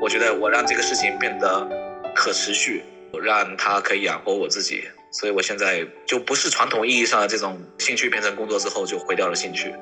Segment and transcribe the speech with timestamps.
[0.00, 1.68] 我觉得我让这个事情变得
[2.14, 2.82] 可持续，
[3.22, 9.74] 让它可以养活我自己，所以我现在就不是传统意义上的这种兴趣变成工作之后就毁掉了兴趣。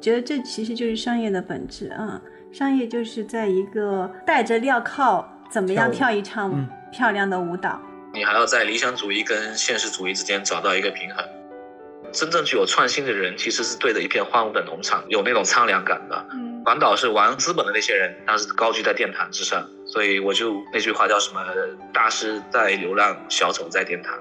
[0.00, 2.20] 觉得这其实就是商业的本质啊，
[2.52, 7.80] 商业就是在一个戴着镣铐，怎么样跳一场漂亮的舞蹈。
[8.12, 11.24] 你还要在理想主义跟现实主义之间找到一个平衡。
[12.10, 16.26] 真正具有创新的人，其实是对着一片荒芜的农场，有那种苍凉感的。
[16.32, 19.66] 嗯，广岛是玩资本的那些人，但是高居在殿堂之上。
[19.84, 21.40] 所以我就那句话叫什么？
[21.92, 24.16] 大师在流浪，小丑在殿堂。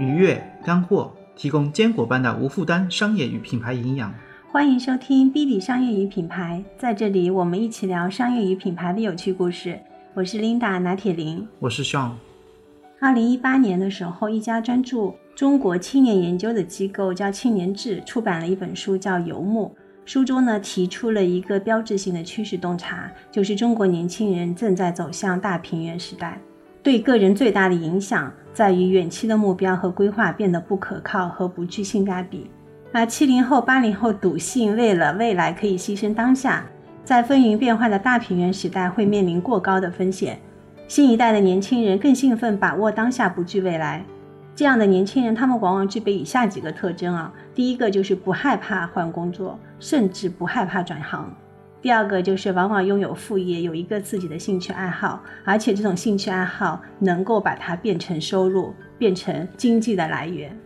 [0.00, 4.12] 愉悦干货，提供坚果般的无负担商业与品牌营养。
[4.50, 9.78] 欢迎收听 B B 商业与品牌，在这里我们一起聊商业与品牌的有趣故事。
[10.14, 12.10] 我是 Linda 拿铁林，我是 Sean。
[13.00, 19.66] 二零一八年的时候，一家专注中国青年研究的机构叫青年志出版了一本书，叫《游牧》。
[20.04, 26.38] 书中呢提出了一个标志性的趋势洞察，就是中国年轻人正在走向大平原时代。
[26.84, 32.48] 对个人最大的影响在于远期的目标和规划变得不可靠和不具性价比。
[32.92, 36.64] 那七零后、八零后笃信，为了未来可以牺牲当下。
[37.02, 40.38] 在风云变幻的大平原时代，会面临过高的风险。
[40.86, 44.04] 新一代的年轻人更兴奋把握当下，不惧未来。
[44.56, 51.24] 这样的年轻人，他们往往具备以下几个特征啊：第一个就是不害怕换工作，甚至不害怕转行；
[51.82, 60.56] 第二个就是往往拥有副业，有一个自己的兴趣爱好，而且这种兴趣爱好能够把它变成收入，变成经济的来源。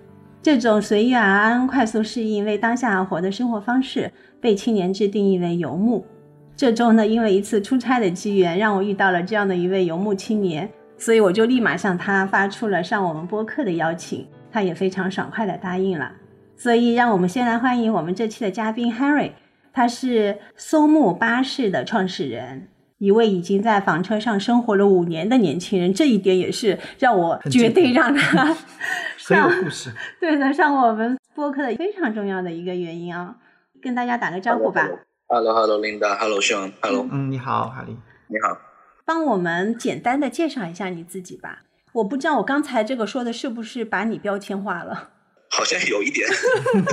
[0.43, 6.05] 这种随遇而安、快速适应、为当下而活的生活方式，被青年志定义为游牧。
[6.55, 16.13] 这周呢，因为一次出差的机缘，让我遇到了这样的一位游牧青年，所以我就立马向他发出了上我们播客的邀请，他也非常爽快的答应了。
[16.57, 19.31] 所以，让我们先来欢迎我们这期的嘉宾 Harry，
[19.73, 22.67] 他是松木巴士的创始人，
[22.99, 28.57] 一位已经在房车上生活了五年的年轻人，这一点也是让我决定让他
[29.17, 33.37] 上故事，对的，上我们播客的非常重要的一个原因啊，
[33.81, 34.89] 跟大家打个招呼吧。
[35.29, 37.07] Hello，Hello，Linda，Hello，Sean，Hello。
[37.13, 37.97] 嗯，你好，哈利。
[38.27, 38.68] 你好。
[39.09, 41.63] 帮我们简单的介绍一下你自己吧。
[41.95, 45.13] 我不知道我刚才这个说的是不是把你标签化了？
[45.49, 46.29] 好像有一点。
[46.29, 46.93] 对，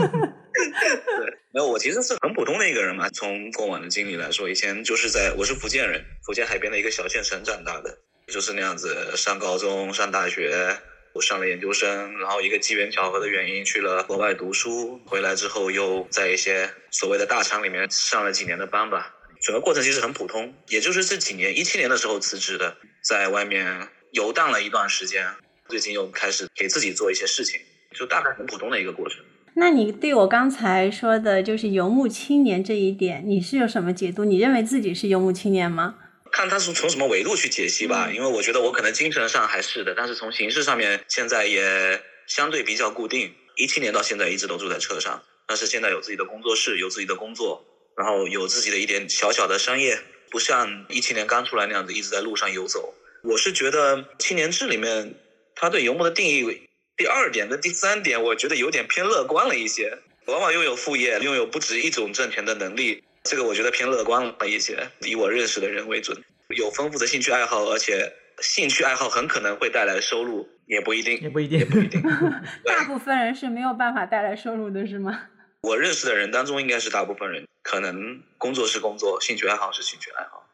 [1.52, 3.10] 没有，我其实是很普通的一个人嘛。
[3.10, 10.78] 从过往的经历来说，以前就是在我是福建人，福建海边的一个小县城长大的，就是那样子，上高中、上大学。
[11.12, 19.14] 我上了研究生，然后一个机缘巧合的原因去了国外读书，回来之后又在一些所谓的大厂里面上了几年的班吧。
[19.46, 25.24] 整个过程其实很普通，也就是这几年，一七年的时候辞职的，在外面游荡了一段时间，
[25.70, 27.62] 最近又开始给自己做一些事情，
[27.94, 29.24] 就大概很普通的一个过程。
[29.54, 34.26] 那你对我刚才说的就是游牧青年这一点，你是有什么解读？
[34.26, 35.94] 你认为自己是游牧青年吗？
[36.32, 43.32] 看他是从什么维度去解析吧，因为我觉得我可能精神上还是的，但是从形式上面现在也相对比较固定。
[43.56, 47.64] 一七年到现在一直都住在车上，但是现在有自己的工作室，有自己的工作，
[47.96, 49.98] 然后有自己的一点小小的商业，
[50.30, 52.94] 不像一七年刚出来那样子一直在路上游走。
[53.24, 55.16] 我是觉得青年志里面
[55.56, 56.68] 他对游牧的定义，
[56.98, 59.98] 第二点跟第三点，我觉得有点偏乐观了一些，
[60.28, 63.04] 往往拥有副业，拥有不止一种挣钱的能力。
[63.24, 66.22] 这个我觉得偏乐观了一些，以我认识的人为准。
[66.56, 72.00] 有丰富的兴趣爱好，而且兴趣爱好很可能会带来收入，也不一定，也不一定，也不一定。
[72.64, 75.30] 大部分人是没有办法带来收入的，是吗？
[75.66, 80.48] 我认识的人当中，应该是大部分人可能工作是工作，兴趣爱好是兴趣爱好。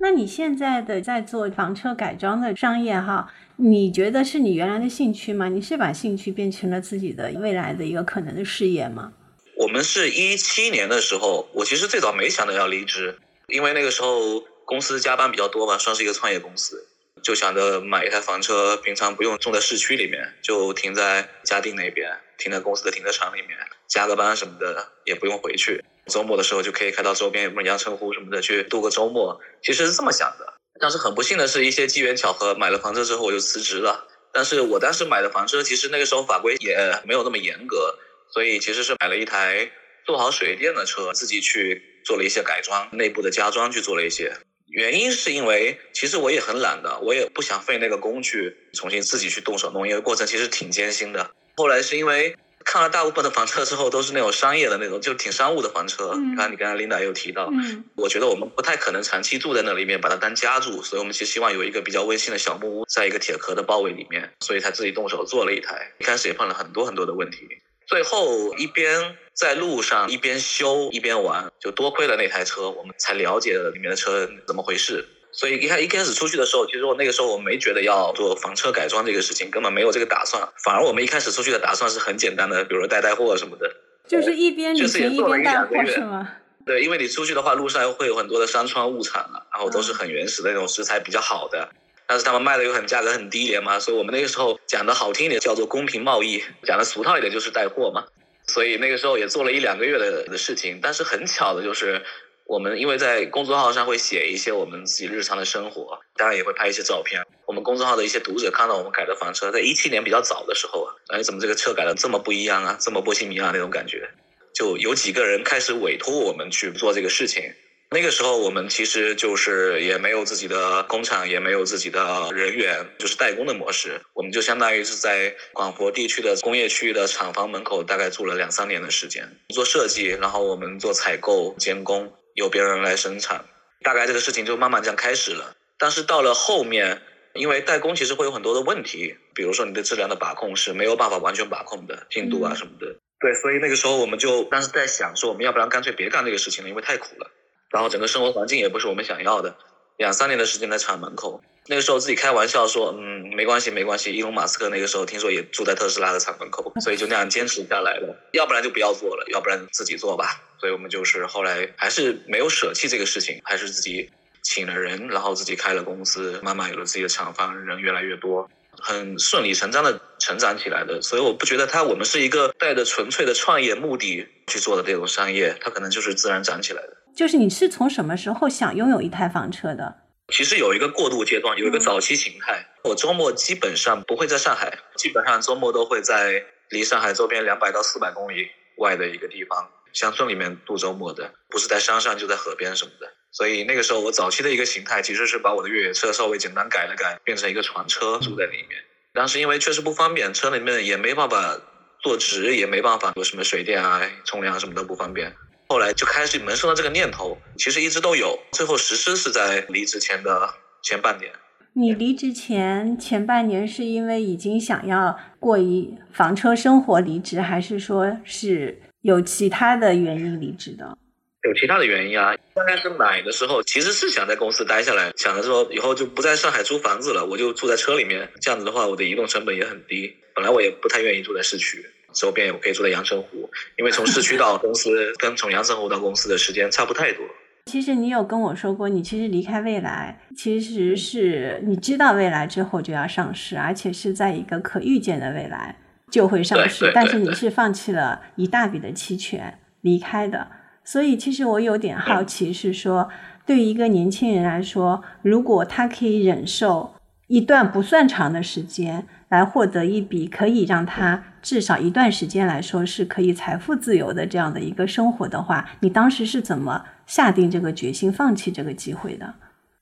[0.00, 5.48] 那你现在的在做房车改装的商业哈，你觉得是你原来的兴趣吗？
[5.48, 9.14] 你是把兴趣变成了自己的未来的一个可能的事业吗？
[9.56, 13.18] 我们是一七年的时候，我其实最早没想着要离职，
[13.48, 16.86] 因为那个时候公司加班比较多嘛，算是一个创业公司，
[17.22, 23.58] 就想着买一台房车，平常不用住在市区里面，就停在嘉定那边，停在公司的停车场里面，
[23.90, 30.54] 加个班什么的也不用回去，周末的时候就可以开到周边，什么阳澄湖什么的去度个周末，其实是这么想的。
[30.80, 34.06] 但是很不幸的是一些机缘巧合，买了房车之后我就辞职了。
[34.32, 37.98] 但是我当时买的房车，其实那个时候法规也没有那么严格。
[38.32, 39.68] 所以其实是买了一台
[40.06, 44.32] 做好水电的车，自己去做了一些改装，内部的加装去做了一些。
[44.68, 51.28] 原因是因为其实我也很懒的，我也不想费那个工去重新自己去动手弄，因为过程其实挺艰辛的。
[51.56, 56.14] 后来是因为看了大部分的房车之后，都是那种商业的那种，就挺商务的房车。
[56.14, 57.50] 你看，你刚才琳达也有提到，
[57.96, 65.90] 我觉得我们不太可能长期住在那里面，把它当家住，所以我们其实希望有一个比较温馨的小木屋，在一个铁壳的包围里面，所以才自己动手做了一台。
[65.98, 67.48] 一开始也碰了很多很多的问题。
[67.86, 75.04] 最后一边在路上一边修一边玩，就多亏了那台车，我们才了解了里面的车怎么回事。
[75.32, 80.42] 所以一开一开始出去的时候，其实我那个时候我没觉得要做房车改装这个事情，根本没有这个打算。
[80.64, 83.70] 反而我们一开始出去的打算是很简单的，比如说带带货什么的。
[84.08, 86.28] 就是一边旅行一边带货是吗？
[86.66, 91.68] 对，因为你出去的话，路上会有很多的山川物产啊，然后都是很原始的那种食材，比较好的。
[92.06, 98.04] 但是他们卖的又很价格很低廉嘛，所以我们那个时候讲的好听一点叫做公平贸易，讲的俗套一点就是带货嘛。
[98.48, 102.02] 所以那个时候也做了一两个月的的事情，但是很巧的就是。
[102.50, 107.22] 我们因为在公众号上会写一些我们自己日常的生活，当然也会拍一些照片。
[107.46, 114.10] 我们公众号的一些读者看到我们改的房车，在一七年比较早的时候啊，哎，怎么这个车改的这么不一样啊，这么波西米亚那种感觉，
[114.52, 117.54] 就有几个人开始委托我们去做这个事情。
[117.92, 124.00] 那个时候我们其实就是也没有自己的工厂，也没有自己的人员，就是代工的模式。
[124.12, 132.12] 我们就相当于是在广佛地区的工业区的厂房门口，大概住了两三年的时间，做设计，然后我们做采购、监工。
[132.34, 133.44] 由别人来生产，
[133.82, 135.54] 大概这个事情就慢慢这样开始了。
[135.78, 137.02] 但是到了后面，
[137.34, 142.96] 因为代工其实会有很多的问题，比如说你对质量的把控是没有办法完全把控的，进度啊什么的。
[143.18, 147.30] 对，所以那个时候我们就当时在想说，我们要不然干脆别干这个事情了，因为太苦了，
[147.70, 149.56] 然后整个生活环境也不是我们想要的。
[149.96, 154.12] 两三年的时间在厂门口，那个时候自己开玩笑说，嗯，没关系，没关系。
[154.12, 158.28] 伊隆马斯克那个时候听说也住在特斯拉的厂门口，所以就那样坚持下来了。
[158.32, 160.42] 要不然就不要做了，要不然自己做吧。
[160.58, 164.10] 所以我们就是后来还是没有舍弃这个事情，还是自己
[164.42, 171.00] 请了人，然后自己开了公司，慢慢有了自己的厂房，人越来越多，很顺理成章的成长起来的。
[171.00, 176.96] 所以我不觉得他我们是一个带着纯粹的创业目的去做的这种商业，它可能就是自然长起来的。
[177.14, 180.09] 就是你是从什么时候想拥有一台房车的？
[180.30, 182.66] 其实有一个过渡阶段，有一个早期形态。
[182.84, 188.48] 我周末基本上不会在上海，基本上周末都会在离上海周边两百到四百公里
[188.78, 193.06] 外的一个地方乡村里面度周末的，不是在山上就在河边什么的。
[193.32, 198.82] 所以那个时候我早期的一个形态其实是把我的越野车稍微简单改了改，变成一个床车住在里面。
[199.12, 201.60] 当时因为确实不方便，车里面也没办法
[202.02, 205.34] 坐直，也没办法有什么水电啊、冲凉什么都不方便。
[205.70, 210.52] 后来就开始萌生了这个念头，其实一直都有，最后实施是在离职前的
[210.82, 211.30] 前半年。
[211.74, 220.98] 你离职前前半年是因为已经想要过一房车生活离职，还是说是有其他的原因离职的？
[221.44, 222.34] 有其他的原因啊。
[222.52, 230.16] 刚开始买的时候其实是想在公司待下来，想着说以后就不在上海租房子了，我就住在车里面，这样子的话我的移动成本也很低。
[230.34, 231.86] 本来我也不太愿意住在市区。
[232.12, 237.24] 周边我可以住在阳澄湖，因为从市区到公司跟从阳澄湖到公司的时间差不太多。
[237.66, 245.76] 其实你有跟我说过，你其实离开未来，其实是你知道未来之后就要上市，而且是在一个可预见的未来
[246.10, 246.90] 就会上市。
[246.94, 250.48] 但是你是放弃了一大笔的期权离开的，
[250.82, 253.08] 所以其实我有点好奇，是说
[253.46, 256.94] 对于一个年轻人来说，如果他可以忍受
[257.28, 259.06] 一段不算长的时间。
[259.30, 269.32] 来获得一笔可以让他至少一段时间来说是可以财富自由的这样的一个生活的话，你当时是怎么下定这个决心放弃这个机会的？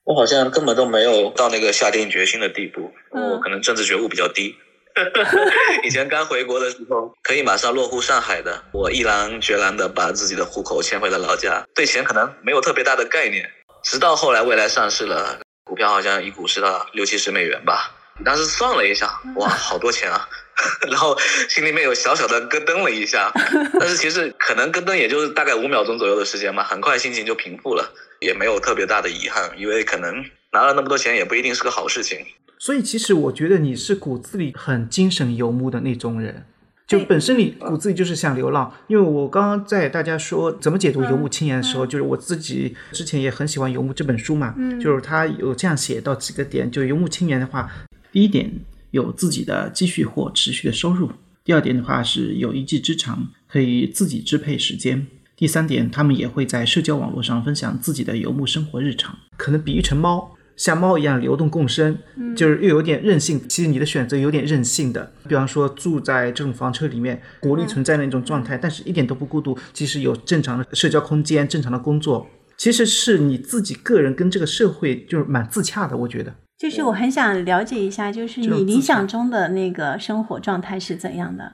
[0.05, 4.55] 我好像根本都没有到那个下定决心的地步，我可能政治觉悟比较低。
[5.85, 13.49] 以前刚回国的时候，可以马上落户上海的，我毅然决然的把自己的户口迁回了老家，对钱可能没有特别大的概念。
[13.83, 17.95] 直到后来未来上市了，股票好像一股是到六七十美元吧。
[18.25, 20.29] 当时算了一下，哇，好多钱啊！
[20.91, 21.17] 然后
[21.49, 23.31] 心里面有小小的咯噔了一下，
[23.79, 32.19] 但是其实可能咯噔也就是大概五秒钟左右的时间嘛，很快心情就平复了，也没有特别大的遗憾，因为可能拿了那么多钱也不一定是个好事情。
[32.59, 36.45] 所以其实我觉得你是骨子里很精神游牧的那种人。
[36.89, 47.71] 就本身你骨子里就是想流浪，因为我刚刚在大家说怎么解读《游牧青年》的时候，就是我自己之前也很喜欢《游牧》这本书嘛，就是他有这样写到几个点，就《游牧青年》的话，
[48.13, 48.51] 第一点
[48.91, 51.11] 有自己的积蓄或持续的收入，
[51.45, 60.35] 第二点的话是有一技之长，可以自己支配时间，第三点他们也会在社交网络上分享自己的游牧生活日常，可能比喻成猫。
[60.57, 61.97] 像猫一样流动共生，
[62.35, 63.41] 就是又有点任性。
[63.49, 69.57] 其实你的选择有点任性的，比方说住在这种房车里面，孤立存在的那种状态，但是一点都不孤独。
[69.73, 75.97] 其实有正常的社交空间、正常的工作，其实是你自己个人跟这个社会就是蛮自洽的。
[75.97, 81.53] 我觉得，就是我很想了解一下，就是你理想中的那个生活状态是怎样的。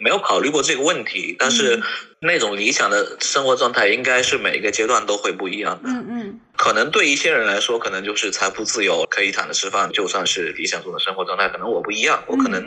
[0.00, 1.80] 没有考虑过这个问题，但是
[2.20, 5.88] 那种理想的生活状态应该是每一个阶段都会不一样的。
[5.88, 11.48] 嗯嗯，可能对一些人来说，可能就是财富自由，可以躺着吃饭，就算是理想中的生活状态。
[11.48, 12.60] 可能我不一样，我可能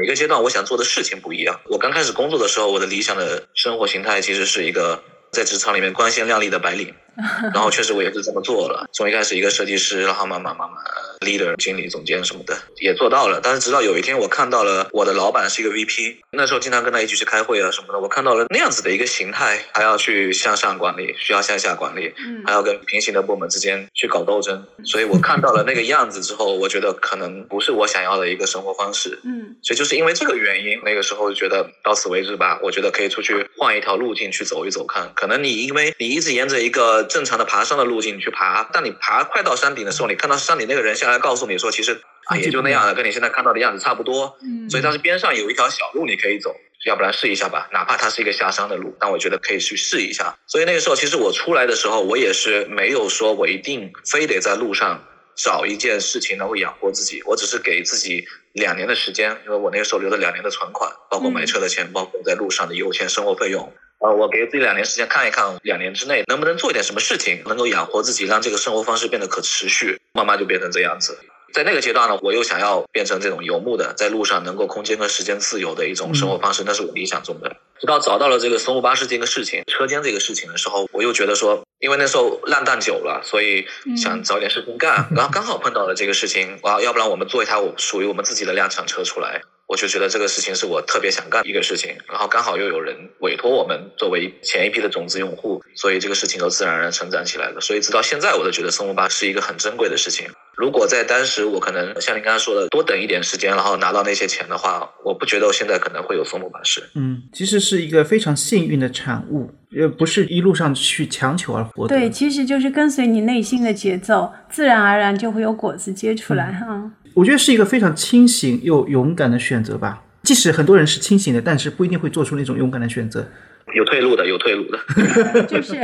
[0.00, 1.60] 每个阶段我想做的事情不一样。
[1.70, 6.92] 我刚开始工作的时候，我的理想的生活形态其实是一个在职场里面光鲜亮丽的白领，
[7.52, 8.88] 然后确实我也是这么做了。
[8.92, 10.78] 从一开始一个设计师，然后慢慢慢慢
[11.20, 13.40] leader、经理、总监什么的也做到了。
[13.42, 22.12] 但是直到有一天，我看到了我的老板是一个 VP，那时候经常跟他一起去开会啊什么的，我看到了那样子的一个形态，还要去向上管理，需要向下管理，
[22.46, 24.66] 还要跟平行的部门之间去搞斗争。
[24.84, 29.18] 所以我看到了那个样子之后，我觉得可能不是我想要的一个生活方式。
[29.24, 32.58] 嗯，所以就是因为这个原因，那个时候就觉得到此为止吧。
[32.62, 35.12] 我觉得可以出去换一条路径去走一走看。
[35.14, 44.36] 可能你因为你一直沿着一个正常的爬山的路径去爬，但你爬快到山顶的时候，你看到山顶那个人下来告诉你说，其实啊也就那样了，跟你现在看到的样子差不多。
[44.42, 46.54] 嗯所以但是边上有一条小路你可以走，
[46.86, 50.34] 要不然试一下吧，哪怕它是一个下山的路，但我觉得可以去试一下。
[50.46, 55.02] 所以那个时候其实我出来的时候，我也是没有说我一定非得在路上
[55.36, 63.72] 找一件事情能够养活自己，我只是给自己两年的时间，因为我那个时候留了两年的存款，包括买车的钱，包括在路上的油钱、生活费用。
[64.02, 71.16] 呃，我给自己两年时间看一看，两年之内能不能做一点什么事情，能够养活自己，让这个生活方式变得可持续，慢慢就变成这样子。
[71.52, 77.54] 在那个阶段呢，我又想要变成这种游牧的，在路上能够空间跟时间自由的一种生活方式，那是我理想中的。
[77.78, 83.66] 直到找到了这个松木巴士这个事情，车间这个事情的时候，我又觉得说，因为那时候烂蛋久了，所以
[83.96, 89.42] 想找点事情干，然后刚好碰到了这个事情，啊，要不然我们做一台我属于我们自己的量产车出来。
[89.72, 97.58] 我就觉得这个事情是我特别想干的一个事情，然后刚好又有人委托我们作为前一批的种子用户，所以这个事情就自然而然成长起来了。
[97.58, 100.26] 所以直到现在，我都觉得松木巴是一个很珍贵的事情。
[100.58, 106.82] 如果在当时我可能像您刚才说的多等一点时间，然后拿到那些钱的话，我不觉得我现在可能会有松木巴士。
[106.94, 111.96] 嗯，其实是一个非常幸运的产物，也，不是一路上去强求而获得。
[111.96, 116.90] 对，其实就是跟随你内心的节奏，自然而然就会有果子结出来哈。
[117.14, 120.02] 我觉得是一个非常清醒又勇敢的选择吧。
[120.22, 123.26] 即使很多人是清醒的，但是不一定会做出那种勇敢的选择。
[123.74, 124.78] 有退路的，有退路的。
[125.46, 125.74] 就是，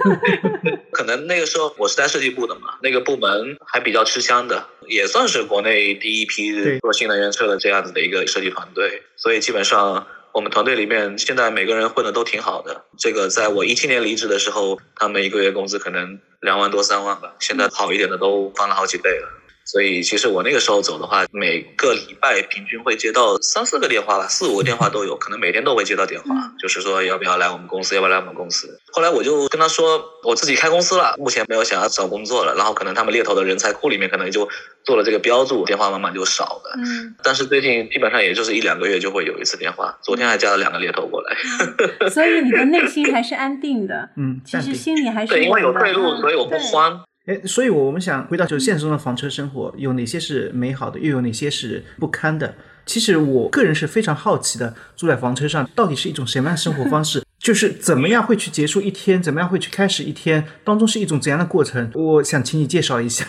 [0.92, 12.84] 可能那个时候我是在设计部的嘛，那个部门还比较吃香的，也算是国内第一批做新能源车的这样子的一个设计团队，所以基本上我们团队里面现在每个人混的都挺好的。
[12.98, 19.28] 这个在我一七年离职的时候，他们一个月工资可能两万多三万吧，现在好一点的都翻了好几倍了。
[19.66, 28.80] 所以其实我那个时候走的话，每个礼拜平均会接到三四个电话吧，四五个电话都有，可能每天都会接到电话，就是说要不要来我们公司，要不要来我们公司。
[28.92, 32.54] 后来我就跟他说，我自己开公司了，目前没有想要找工作了。
[32.54, 34.48] 然后可能他们猎头的人才库里面可能就
[34.84, 36.76] 做了这个标注，电话慢慢就少了。
[36.78, 41.36] 嗯，但是最近基本上也就是一两个月就会有一次电话，昨天还加了两个猎头过来。
[42.08, 47.02] 所以你的内心还是安定的，嗯，其实心里还是对，因为有退路，嗯所以我不慌。
[47.26, 52.54] 哎，所以我们想回到就是现实中的房车生活，有哪些是美好的，又有哪些是不堪的？
[52.86, 57.24] 其实我个人是非常好奇的，住在房车上到底是一种什么样的生活方式？
[57.40, 61.90] 就是怎么样会去结束一天，怎么样会去开始一天，当中是一种怎样的过程？
[61.94, 63.26] 我想请你介绍一下。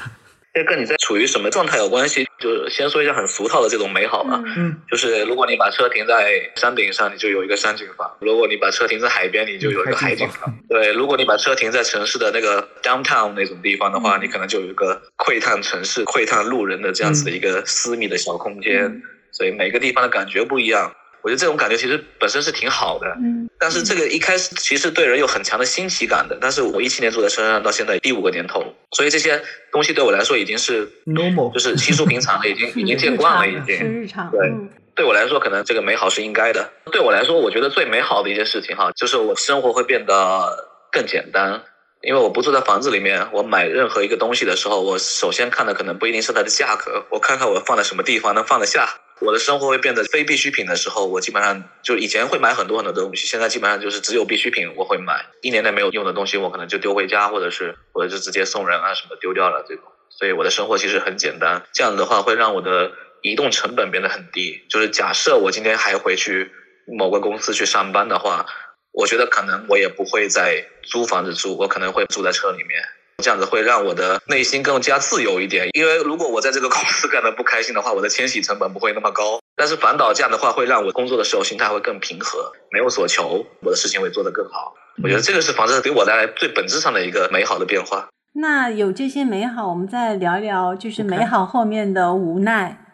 [0.58, 2.26] 这跟你在处于什么状态有关系。
[2.40, 10.54] 就是先说一下很俗套的这种美好吧，嗯嗯就是如果你把车停在山顶上，你就有一个山景房；如果你把车停在海边，你就有一个海景房。
[10.70, 19.02] 对，如果你把车停在城市的那个 downtown 那种地方的话，你可能就有一个窥探城市、窥探路人的这样子的一个私密的小空间。
[19.32, 20.92] 所以每个地方的感觉不一样。
[21.28, 26.38] 我觉得这种感觉其实本身是挺好的，嗯但是这个一开始其实对人有很强的新奇感的。
[26.40, 33.86] 但是我一七年住在深圳到现在第五个年头，所以这些东西对我来说已经是 normal 就是稀疏平常了，已经 已经见惯了，已是经。
[33.86, 36.72] 日常，对嗯对我来说，可能这个美好是应该的。
[36.94, 41.62] 对我来说，我觉得最美好的一件事情哈，就是我生活会变得更简单。
[42.02, 48.88] 因为我不住在房子里面，我买任何一个东西的时候，我首先看的可能不一定是它的价格，我看看我放在什么地方能放得下。
[49.20, 59.84] 我的生活会变得非必需品的时候，我基本上就以前会买很多很多东西，现在基本上就是只有必需品我会买，一年内没有用的东西我可能就丢回家，或者是或者是直接送人啊什么丢掉了这种。
[60.10, 64.66] 所以我的生活其实很简单，这样子的话会让我的移动成本变得很低。
[64.70, 66.52] 就是假设我今天还回去
[66.98, 68.46] 某个公司去上班的话，
[68.92, 72.84] 我觉得可能我也不会在租房子住，我可能会住在车里面。
[73.24, 79.40] 这样子会让我的内心更加自由一点，因为如果我在这个公司干的不开心的话，我的迁徙成本不会那么高。
[79.56, 84.76] 但是反倒这样的话，会让我工作的时候心态会更平和，没有所求，我的事情会做得更好。
[85.02, 88.08] 我觉得这个是房子给我带来最本质上的一个美好的变化。
[88.36, 92.86] 那有这些美好，我们再聊一聊，就是美好后面的无奈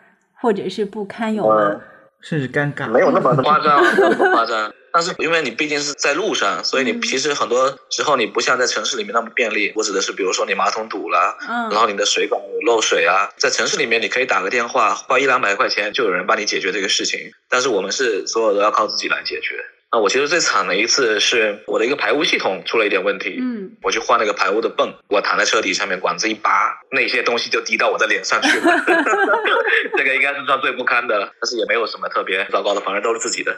[0.42, 1.82] 或者是不堪有吗？
[2.22, 2.88] 甚至尴尬。
[2.90, 4.72] 没有那么 夸张，那么夸张。
[4.94, 9.74] 但是因为你毕竟是在路上，所以你其实很多时候你不像在城市里面那么便利。
[9.76, 17.32] 我指的是，比如说你马桶堵了，嗯然后你的水管有漏水啊，在城市里面你可以打个电话，花一两百块钱就有人帮你解决这个事情。
[17.50, 19.66] 但是我们是所有都要靠自己来解决。
[19.94, 28.66] 那我其实最惨的一次是我的一个排污系统出了一点问题，嗯，我去换那个排污的泵，我躺在车底下面，管子一拔，那些东西就滴到我的脸上去了。
[29.96, 33.56] 这个应该是算最不堪的了，但是也没有什么特别糟糕的，反正都是自己的。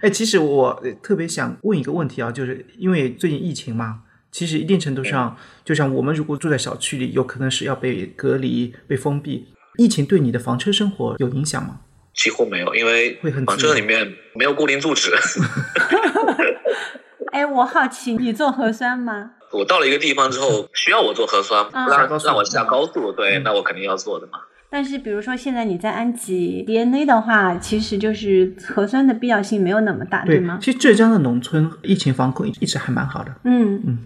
[0.00, 5.36] 哎，其实我呃特别想问一个问题啊，就是因为最近疫情嘛，其实一定程度上，
[5.66, 9.48] 就像我们如果住在小区里，有可能是要被隔离、被封闭。
[9.76, 11.80] 疫情对你的房车生活有影响吗？
[12.16, 15.14] 几乎没有，因为房车里面没有固定住址。
[17.32, 19.32] 哎，我好奇，你做核酸吗？
[19.52, 24.32] 我到了一个地方之后， 需要我做核酸，嗯让下高速让我下高速，对，嗯那我肯定要做的嘛。
[24.68, 30.58] 但是，比如说现在你在安吉 DNA 的话，其实就是核酸的必要性没有那么大，对吗，？
[30.60, 33.32] 其实浙江的农村疫情防控一直还蛮好的。
[33.44, 33.98] 嗯嗯，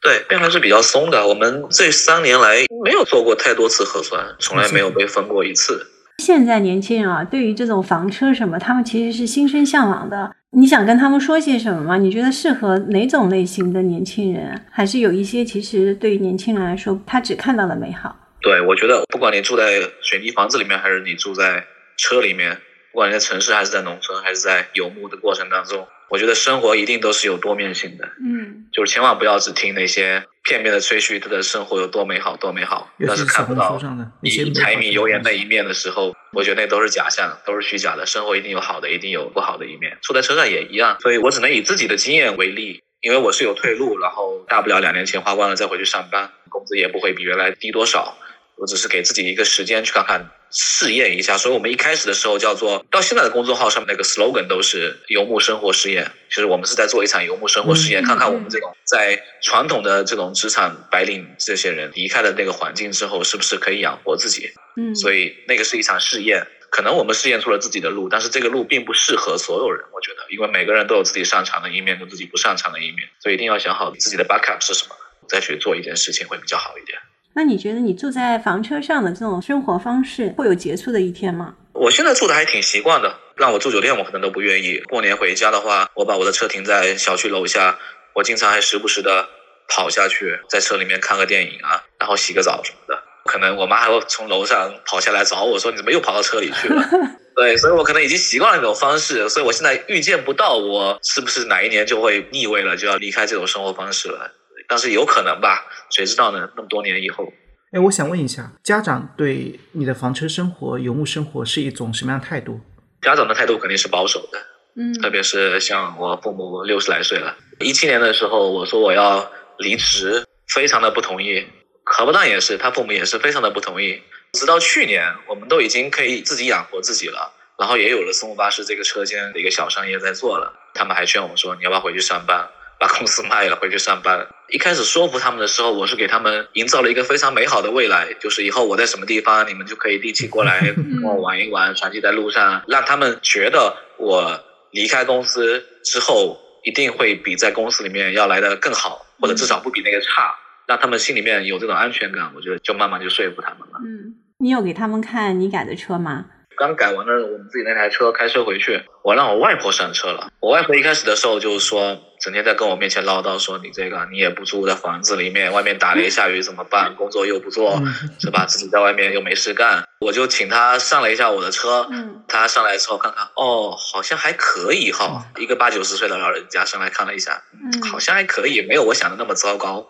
[0.00, 1.26] 对，变还是比较松的。
[1.26, 5.86] 我们这三年来没有做过太多次核酸，从来没有被封过一次。
[6.20, 10.30] 现在年轻人啊，对于这种房车什么，他们其实是心生向往的。
[10.50, 11.96] 你想跟他们说些什么吗？
[11.96, 14.60] 你觉得适合哪种类型的年轻人？
[14.70, 18.14] 还是有一些其实对于年轻人来说，他只看到了美好。
[18.42, 21.64] 对，我觉得不管你住在水泥房子里面，还是你住在
[21.96, 22.58] 车里面，
[22.92, 28.04] 不管你在城市还是在农村，还是在游牧的过程当中，我觉得生活一定都是有多面性的。
[28.20, 38.04] 嗯，就是千万不要只听那些片面的吹嘘，他的生活有多美好，多美好，但是看不到红书上的一些以美好的柴米油盐那一面的时候，我觉得那都是假象，都是虚假的。
[38.04, 39.96] 生活一定有好的，一定有不好的一面。
[40.02, 48.16] 坐在车上也一样，所以我只能以自己的经验为例，因为我是有退路，然后大不了两年前花光了再回去上班，工资也不会比原来低多少。
[48.56, 56.10] 我只是给自己一个时间去看看试验一下，所以我们一开始的时候叫做到现在的公众号上面那个 slogan 都是游牧生活试验。
[56.28, 64.50] 其实我们是在做一场游牧生活试验，嗯看看我们这种在传统的这种职场白领这些人离开了那个环境之后，是不是可以养活自己。
[64.76, 69.84] 嗯，所以那个是一场试验，可能我们试验出了自己的路，但是这个路并不适合所有人。
[69.92, 74.94] 我觉得，因为每个人都有自己擅长的一面跟自己不擅长的一面，所以一定要想好自己的 backup 是什么，
[75.28, 76.98] 再去做一件事情会比较好一点。
[77.34, 81.54] 那你觉得你住在房车上的这种生活方式会有结束的一天吗？
[81.72, 84.78] 我现在住的还挺习惯的，让我住酒店我可能都不愿意。
[84.88, 87.78] 过年回家的话，我把我的车停在小区楼下，
[88.14, 89.28] 我经常还时不时的
[89.68, 93.02] 跑下去，在车里面看个电影啊，然后洗个澡什么的。
[93.26, 96.82] 可能我妈还会从楼上跑下来找我说：“你怎么又跑到车里去了？”
[97.36, 104.32] 对，所以我可能已经习惯了这种方式，所以我现在预见不到我是不是哪一年就会腻味了，就要离开这种生活方式了。
[104.70, 106.48] 但是有可能吧，谁知道呢？
[106.54, 107.32] 那么多年以后。
[107.72, 112.60] 哎，我想问一下，家长对你的房车生活、游牧生活是一种什么样的态度？
[113.02, 114.38] 家长的态度肯定是保守的，
[114.76, 119.28] 嗯特别是像我父母六十来岁了，一七年的时候我说我要
[119.58, 121.44] 离职，非常的不同意。
[121.84, 124.00] 何不但也是，他父母也是非常的不同意。
[124.34, 130.52] 直到去年，我们都已经可以自己养活自己了，然后也有了松木巴士这个车间的一个小商业在做了。
[130.74, 132.48] 他们还劝我说：“你要不要回去上班？
[132.80, 150.34] 把公司卖了，回去上班。”一开始说服他们的时候，我是给他们营造了一个非常美好的未来，就是以后我在什么地方，你们就可以定期过来 跟我玩一玩，长期在路上，让他们觉得我离开公司之后一定会比在公司里面要来的更好，或者至少不比那个差，
[150.66, 152.32] 让他们心里面有这种安全感。
[152.34, 153.78] 我觉得就慢慢就说服他们了。
[153.84, 156.26] 嗯，你有给他们看你改的车吗？
[156.60, 160.30] 刚改完了我们自己那台车，开车回去，我让我外婆上车了。
[160.40, 166.94] 我外婆一开始的时候就是说，整天在跟我面前唠叨说，你这个你也不住在房子里面，外面打雷下雨怎么办？
[166.96, 168.44] 工作又不做，嗯是吧？
[168.44, 169.82] 自己在外面又没事干。
[170.00, 175.24] 我就请她上了一下我的车，嗯她上来之后看看，哦，好像还可以哈。
[175.38, 179.88] 一个八九十岁的老人家上来看了一下，嗯，好像还可以，没有我想的那么糟糕，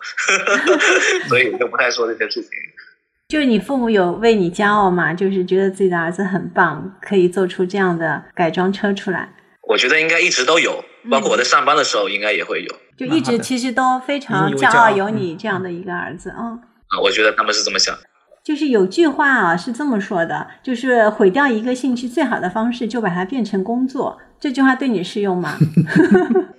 [1.27, 2.49] 所以我就不太说这些事情。
[3.31, 5.13] 就是你父母有为你骄傲吗？
[5.13, 9.29] 就是觉得自己的儿子很棒，可以做出这样的改装车出来，
[9.69, 12.75] 我觉得应该一直都有，包括我在上班的时候应该也会有。
[12.97, 16.59] 就一直其实都非常骄傲有你这样的一个儿子啊。
[16.89, 18.01] 啊，我觉得他们是这么想的。
[18.43, 24.19] 就是有句话啊是这么说的，就是毁掉一个兴趣最好的方式就把它变成工作。
[24.41, 25.57] 这句话对你适用吗？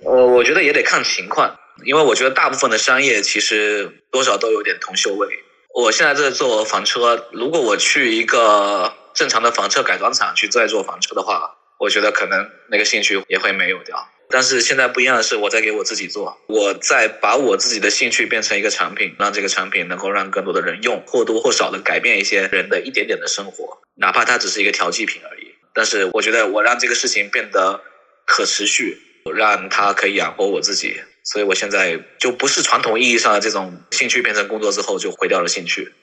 [0.03, 1.55] 我 我觉得也得看情况，
[1.85, 5.27] 因为我觉得大部分的商业其实多少都有点铜臭味。
[5.73, 14.07] 我现在在做房车，如果我去一个正常的房车改装厂去再做房车的话，我觉得可能那个兴趣也会没有掉。
[14.29, 25.55] 但是现在不一样的是，我在给我自己做，我在把我自己的兴趣变成一个产品，让这个产品能够让更多的人用，或多或少的改变一些人的一点点的生活，哪怕它只是一个调剂品而已。
[25.73, 27.81] 但是我觉得我让这个事情变得
[28.27, 28.99] 可持续，
[29.35, 35.93] 让它可以养活我自己，所以我现在就不是传统意义上的这种兴趣变成工作之后就毁掉了兴趣。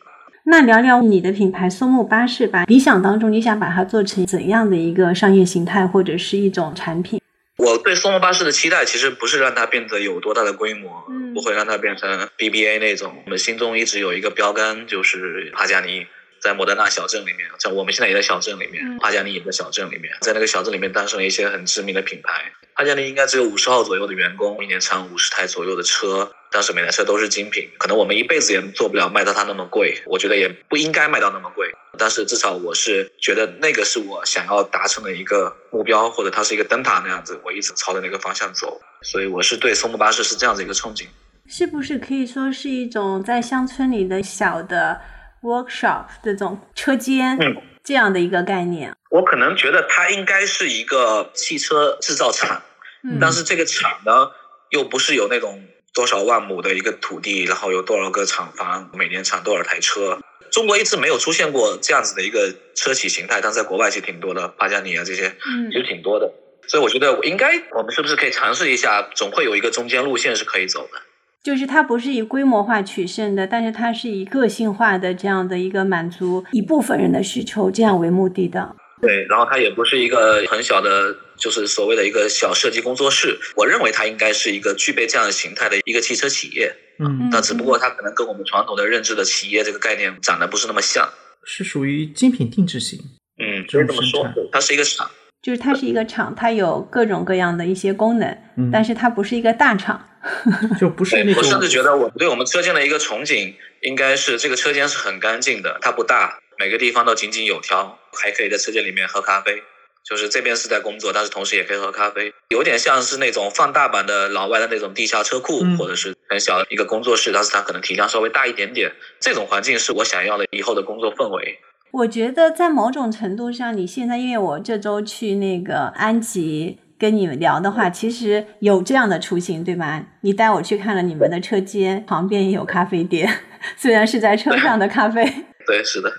[0.44, 7.20] 那聊聊你的品牌松木巴士吧，理想当中你想把它做成怎样的一个商业形态或者是一种产品？
[7.56, 13.12] 我对松木巴士的期待其实不是让它变得有多大的规模，嗯不会让它变成 BBA 那种。
[13.26, 16.06] 我们心中一直有一个标杆，就是帕加尼。
[16.40, 22.50] 在莫德纳小镇里面，像我们现在也在小镇里面，嗯帕加尼也在小镇里面，在那个小镇里面诞生了一些很知名的品牌。
[22.74, 27.68] 帕加尼应该只有五十号左右的员工，一年产五十台左右的车，但是每台车都是精品。
[27.78, 31.70] 可能我们一辈子也做不了卖到它那么贵，我觉得也不应该卖到那么贵。
[31.98, 38.80] 但是至少我是觉得那个是我想要达成的一个目标，或者它是一个灯塔那样子，我一直朝着那个方向走。
[39.02, 41.06] 所以我是对松木巴士是这样子一个憧憬。
[41.46, 45.00] 是不是可以说是一种在乡村里的小的
[45.42, 48.94] workshop 这种车间、嗯这样的一个概念？
[49.10, 52.62] 我可能觉得它应该是一个汽车制造厂，
[53.02, 54.30] 嗯但是这个厂呢，
[54.68, 60.18] 又不是有那种多少万亩的一个土地，然后有多少个厂房，每年产多少台车。
[60.52, 66.30] 中国一直没有出现过这样子的一个车企形态，但在国外其实挺多的，帕加尼啊这些嗯其实挺多的。
[66.68, 69.08] 所以我觉得应该，我们是不是可以尝试一下？
[69.14, 71.00] 总会有一个中间路线是可以走的。
[71.42, 78.76] 就是它不是以规模化取胜的，但是它是以个性化的这样的一个满足一部分人的需求这样为目的的。
[79.00, 83.38] 对，然后它也不是一个很小的，就是所谓的一个小设计工作室。
[83.56, 86.70] 我认为它应该是一个具备这样的形态的一个汽车企业。
[86.98, 91.08] 嗯，那只不过它可能跟我们传统的认知的企业这个概念长得不是那么像。
[91.46, 92.98] 是属于精品定制型。
[93.38, 95.10] 嗯，这种可以这么说，它是一个厂。
[95.42, 100.06] 就是它是一个厂，它有各种各样的一些功能，嗯，但是它不是一个大厂。
[100.78, 109.62] 就不是那种我甚至觉得，我对我们车间的一个憧憬，应该是这个车间是很干净的，它不大，每个地方都井井有条，还可以在车间里面喝咖啡。
[110.04, 118.92] 就是这边是在工作，但是同时也可以喝咖啡，有点像是那种放大版的老外的那种地下车库，嗯或者是很小的一个工作室，但是它可能体量稍微大一点点。
[119.20, 121.58] 这种环境是我想要的以后的工作氛围。
[121.92, 130.06] 我觉得在某种程度上，你现在因为我这周去那个安吉跟你们聊的话，其实有这样的雏形，对吧？
[130.20, 133.40] 你带我去看了你们的车间，旁边也有咖啡店，
[133.76, 135.24] 虽然是在车上的咖啡。
[135.66, 136.12] 对，是的，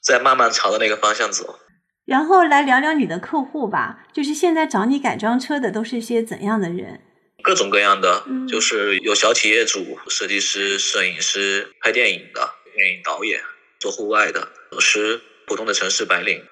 [0.00, 1.58] 在慢慢朝着那个方向走。
[2.04, 7.00] 然后来聊聊你的客户吧，就是现在找你改装车的都是一些怎样的人？
[7.42, 13.40] 各种各样的嗯，就是有小企业主、设计师、摄影师、拍电影的、电影导演、
[13.78, 16.44] 做户外的、老师、普通的城市白领。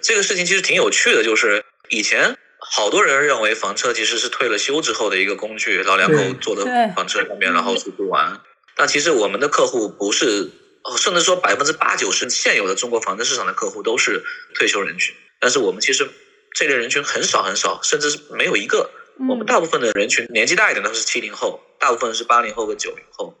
[0.00, 8.40] 这个事情其实挺有趣的，就是以前好多人认为房车其实是退了休之后的一个工具，老两口坐对在房车上面，然后出去玩。
[8.74, 10.50] 但其实我们的客户不是，
[10.82, 16.08] 哦甚至说百分之八九十现有的中国房车市场的客户都是退休人群，但是我们其实
[16.54, 18.90] 这类人群很少很少，甚至是没有一个。
[19.28, 23.38] 我们嗯大部分的人群年纪大一点的是七零后，大部分是八零后和九零后，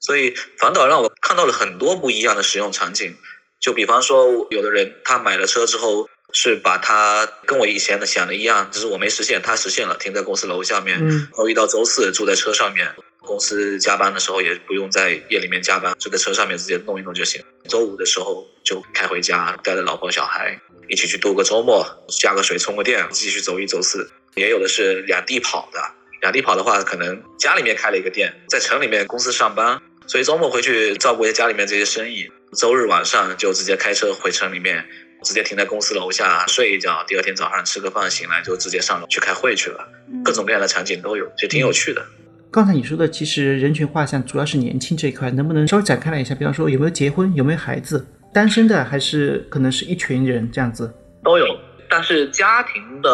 [0.00, 3.16] 所以反倒让我看到了很多不一样的使用场景。
[3.62, 17.40] 就比方说，有的人他买了车之后，是把他跟我以前的想的一样，只是我没实现，他实现了，停在公司楼下面，嗯然后一到周四住在车上面，公司加班的时候也不用在夜里面加班，就在车上面直接弄一弄就行。
[17.68, 24.10] 周五的时候就开回家，带着老婆小孩一起去度个周末，加个水充个电，继续走一走四。
[24.34, 25.80] 也有的是两地跑的，
[26.20, 32.28] 两地跑的话，可能家里面开了一个店，在城里面公司上班，所以周末回去照顾一下家里面这些生意。
[32.56, 34.84] 周日晚上就直接开车回城里面，
[35.22, 39.88] 直接停在公司楼下睡一觉，第二天早上吃个饭醒来就直接上楼去开会去了。
[40.12, 42.04] 嗯各种各样的场景都有，就挺有趣的。
[42.50, 46.34] 刚才你说的，其实人群画像主要是年轻这一块，能不能稍微展开来一下？
[46.34, 50.92] 比方说有没有结婚，有没有孩子，单身的还是可能是一群人这样子？
[51.24, 51.46] 都有，
[51.92, 53.10] 但是家庭的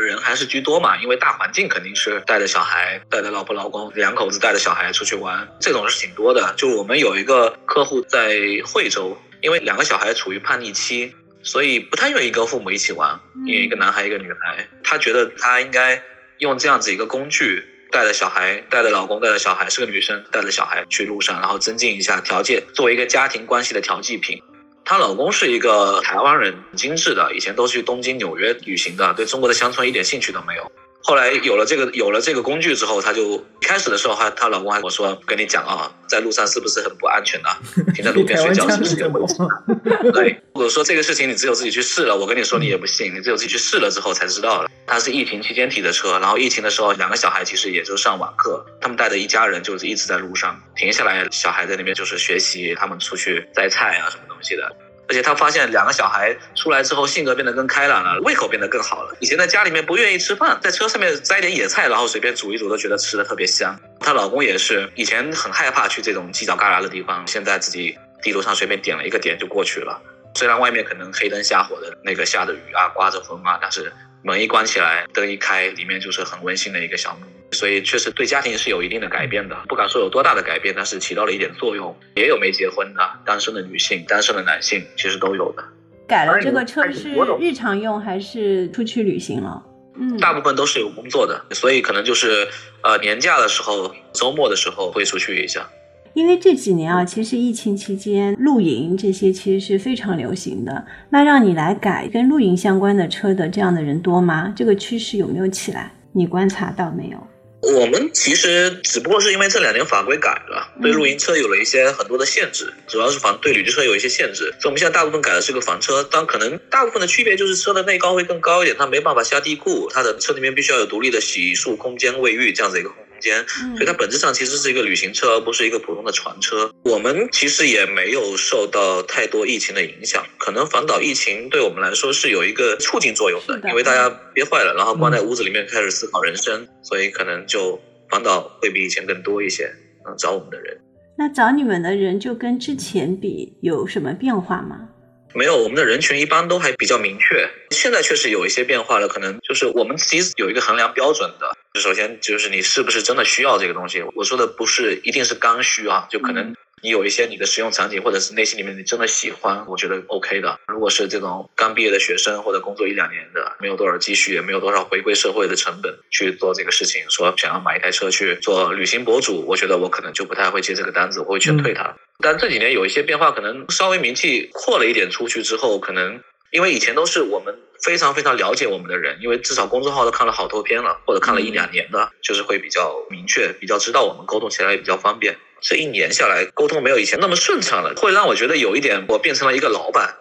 [0.00, 6.54] 人还是居多嘛，因为大环境肯定是带着小孩、带着老婆老公两口子带着小孩出去玩，这种是挺多的。
[6.56, 16.02] 就我们有一个客户在惠州，因为两个小孩处于叛逆期，所以不太愿意跟父母一起玩，因为一个男孩一个女孩，他觉得他应该
[16.38, 17.62] 用这样子一个工具。
[17.92, 24.42] 带着小孩，带着老公，带着小孩，是个女生，带着小孩去路上，然后增进一下条件，作为一个家庭关系的调剂品。
[24.84, 30.70] 她老公是一个台湾人，精致的，以前都去东京、纽约旅行的，对中国的乡村一点兴趣都没有。
[31.04, 37.48] 后来有了这个有了这个工具之后，她就开始的时候还她老公还跟我说：“跟你讲啊，在路上是不是很不安全的、
[37.92, 44.70] 停在路边睡觉是不是有危险的？” 对，我说这个事情你只有自己去试了，我跟你说你也不信，你只有自己去试了之后才知道了。
[44.86, 54.70] 他是疫情期间提的车，然后疫情的时候两个小孩其实也就上网课，他们带着一家人就是一直在路上停下来，小孩在那边就是学习，他们出去摘菜啊什么东西的。
[55.12, 59.14] 而且他发现两个小孩出来之后性格变得更开朗了，胃口变得更好了。
[59.20, 63.78] 以前在家里面不愿意吃饭，在车上面摘点野菜，然后随便煮一煮都觉得吃的特别香。
[64.00, 70.00] 她老公也是，以前很害怕去这种犄角旮旯的地方，现在自己地图上随便点了一个点就过去了。
[70.34, 73.92] 虽然外面可能黑灯瞎火的，那个下着雨啊，刮着风啊，但是
[74.22, 77.54] 门一关起来，灯一开，里面就是很温馨的一个小木屋。
[77.54, 81.94] 所以确实对家庭是有一定的改变的，不敢说有多大的改变，但是起到了一点作用。
[82.16, 85.62] 也有没结婚的、单身的女性、单身的男性，其实都有的。
[86.08, 89.62] 改了这个车是日常用还是出去旅行了？
[89.98, 92.48] 嗯，大部分都是有工作的，所以可能就是
[92.82, 95.68] 呃年假的时候、周末的时候会出去一下。
[96.14, 100.84] 因为这几年啊，其实疫情期间露营这些其实是非常流行的。
[101.10, 104.52] 那让你来改跟露营相关的车的这样的人多吗？
[104.54, 105.92] 这个趋势有没有起来？
[106.12, 107.26] 你观察到没有？
[107.62, 116.06] 我们其实只不过是因为这两年法规改了，对露营车有了一些很多的限制，主要是房对旅居车有一些限制，所以我们现在大部分改的是个房车。
[116.10, 122.90] 但可能大部分的区别就是车的内高会更高一点，它没办法下地库，它的车里面必须要有独立的洗漱空间、卫浴这样子一个。
[123.22, 123.42] 间，
[123.74, 126.70] 所以它本质上其实是一个旅行车，而不是一个普通的船车。
[126.82, 137.80] 我们其实也没有受到太多疫情的影响，可能反倒疫情对我们来说是有一个促进作用的，因为大家憋坏了，然后关在屋子里面开始思考人生，所以可能就
[138.10, 139.72] 反倒会比以前更多一些，
[140.06, 140.76] 嗯，找我们的人。
[141.16, 144.88] 那找你们的人就跟之前比有什么变化吗？
[145.34, 147.48] 没有，我们的人群一般都还比较明确。
[147.70, 151.56] 现在确实有一些变化了，可能就是我们其实有一个衡量标准的。
[151.80, 154.02] 首先就是你是不是真的需要这个东西？
[154.14, 160.60] 我说的不是一定是刚需啊，就可能你有一些你的使用场景，或者是内心里面你真的喜欢，我觉得 OK 的。
[160.68, 171.96] 如果是这种刚毕业的学生或者工作一两年的，没有多少积蓄，也没有多少回归社会的成本去做这个事情，说想要买一台车去做旅行博主，我觉得我可能就不太会接这个单子，我会劝退他。
[172.22, 176.20] 但这几年有一些变化，可能稍微名气扩了一点出去之后，可能
[176.52, 177.54] 因为以前都是我们。
[177.82, 185.36] 非常非常了解我们的人，因为至少公众号都看了好多篇了，或者看了一两年的，就是会比较明确，比较知道我们沟通起来也比较方便。
[185.60, 190.14] 这一年下来，沟通没有以前那么顺畅了，会让我觉得有一点我变成了一个老板。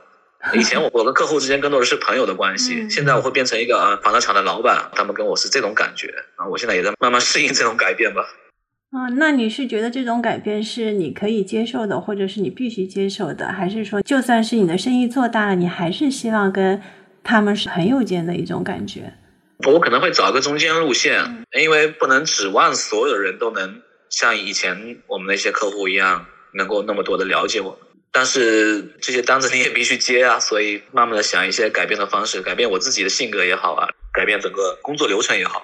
[0.55, 6.47] 以前我我跟客户之间更多的是朋友的关系， 现在我会变成一个啊房车厂的老板，他们跟我是这种感觉啊。
[6.47, 8.27] 我现在也在慢慢适应这种改变吧。
[8.91, 16.81] 啊，那你是觉得这种改变是你可以接受的，或者是你必须接受的，还是说就算是你的生意做大了，你还是希望跟？
[17.23, 19.13] 他们是朋友间的一种感觉，
[19.67, 26.25] 我可能会找个中间路线，因为不能指望所有人都能像以前我们那些客户一样，
[26.55, 27.79] 能够那么多的了解我们。
[28.11, 35.63] 但是这些单子你也必须接啊，所以慢慢的想一些改变的方式，改变我自己的性格也好啊，改变整个工作流程也好。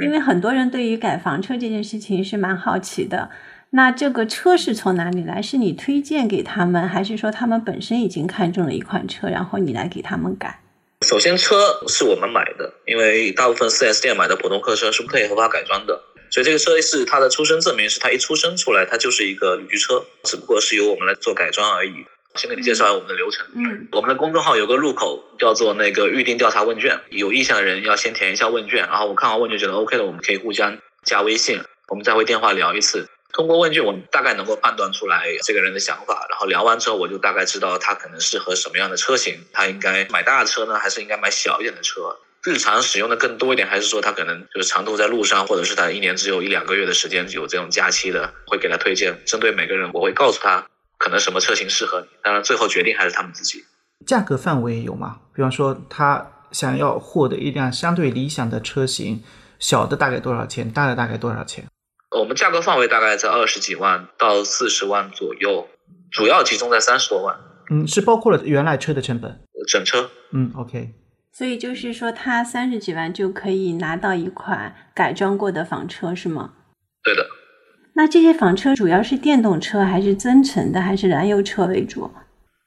[0.00, 3.30] 因为很多人对于改房车这件事情是蛮好奇的，
[3.70, 5.42] 那这个车是从哪里来？
[5.42, 10.60] 是你推荐给他们，还是说他们本身已经看中了一款车，然后你来给他们改？
[11.02, 16.00] 首先，车是我们买的，因为大部分 4S 店买的普通客车是不可以合法改装的，
[16.30, 22.06] 所以这个车是它的出生证明，是它一出生出来，它就是一个旅居车，只不过是由我们来做改装而已。
[22.34, 23.46] 先给你介绍一下我们的流程。
[23.54, 33.08] 嗯，我们的公众号有个入口叫做那个预定调查问卷，有意向的人要先填一下问卷，然后我看完问卷觉得 OK 了，我们可以互相加微信，我们再会电话聊一次。
[33.32, 42.18] 通过问卷，我们大概能够判断出来这个人的想法，然后聊完之后，我就大概知道他可能适合什么样的车型，他应该买大车呢，还是应该买小一点的车？
[42.44, 49.16] 日常使用的更多一点，还是说他可能就是长途在路上，或者是他一年只有一两个月的时间有这种假期的，会给他推荐。
[49.24, 50.66] 针对每个人，我会告诉他
[51.02, 53.64] 可能什么车型适合你，当然最后决定还是他们自己。
[54.06, 55.18] 价格范围有吗？
[55.34, 59.20] 比方说他想要获得一辆相对理想的车型，
[59.58, 60.70] 小的大概多少钱？
[60.70, 61.66] 大的大概多少钱？
[62.16, 65.66] 我们价格范围大概在二十几万到四十万左右，
[66.12, 67.36] 主要集中在三十多万。
[67.72, 70.08] 嗯，是包括了原来车的成本，整车。
[70.30, 70.94] 嗯，OK。
[71.32, 76.52] 所以就是说，他三十几万就可以拿到一款改装过的房车，是吗？
[77.02, 77.26] 对的。
[77.94, 82.10] 那这些房车主要是电动车，还是增程的，还是燃油车为主？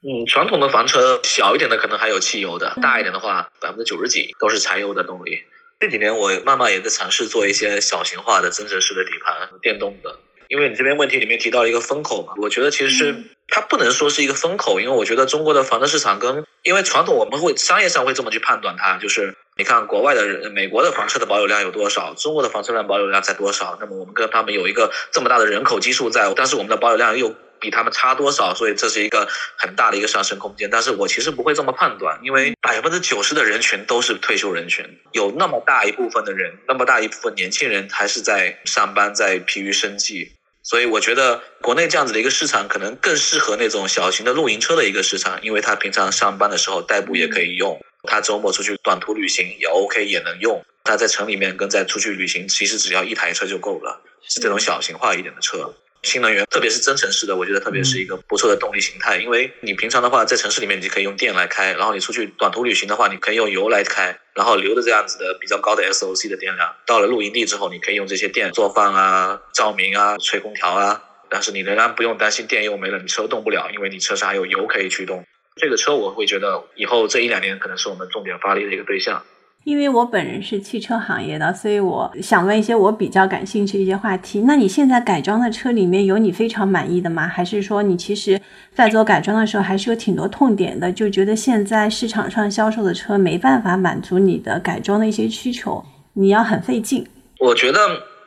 [0.02, 5.38] 嗯，传统的房车小一点的可能还有汽油的，大一点的话百分之九十几都是柴油的动力。
[5.80, 10.18] 这几年我慢慢也在尝试做一些小型化的增程式的底盘，电动的。
[10.48, 13.12] 因为你这边问题里面提到了一个风口嘛，我觉得其实
[13.48, 27.34] 它不能说是一个风口，因为我觉得中国的房车市场跟因为传统我们会商业上会这么去判断它，就是你看国外的人，美国的房车的保有量有多少，中国的房车量保有量在多少，那么我们跟他们有一个这么大的人口基数在，但是我们的保有量又。
[27.58, 28.54] 比他们差多少？
[28.54, 30.68] 所以这是一个很大的一个上升空间。
[30.68, 40.32] 但是我其实不会这么判断，因为百分之九十的人群都是退休人群，有那么大一部分的人，那么大一部分年轻人还是在上班，在疲于生计。
[40.68, 50.60] 所以我觉得国内这样子的一个市场，可能更适合那种小型的露营车的一个市场，因为他平常上班的时候代步也可以用，他周末出去短途旅行也 OK 也能用。
[50.82, 55.72] 他在城里面跟在出去旅行，其实只要一台车就够了，是这种小型化一点的车。
[56.02, 59.18] 新能源，特别是增程式的，我觉得特别是一个不错的动力形态。
[59.18, 66.74] 因为你平常的话，在城市里面你可以用电来开，然后你出去短途旅行的话，你可以用油来开，然后留的这样子的比较高的 SOC 的电量。
[66.86, 75.24] 到了露营地之后，你可以用这些电做饭啊、照明啊、吹空调啊，但是你仍然不用担心电又没了，你车动不了，因为你车上还有油可以驱动。
[75.60, 79.24] 这个车我会觉得以后这一两年可能是我们重点发力的一个对象。
[79.66, 84.42] 因为我本人是汽车行业的，所以我想问一些我比较感兴趣的一些话题。
[84.42, 87.26] 那你现在改装的车里面有你非常满意的吗？
[87.26, 88.40] 还是说你其实，
[88.72, 90.92] 在做改装的时候还是有挺多痛点的？
[90.92, 97.04] 就觉得现在市场上销售的车没办法满足你的改装的一些需求，你要很费劲。
[97.40, 97.80] 我觉得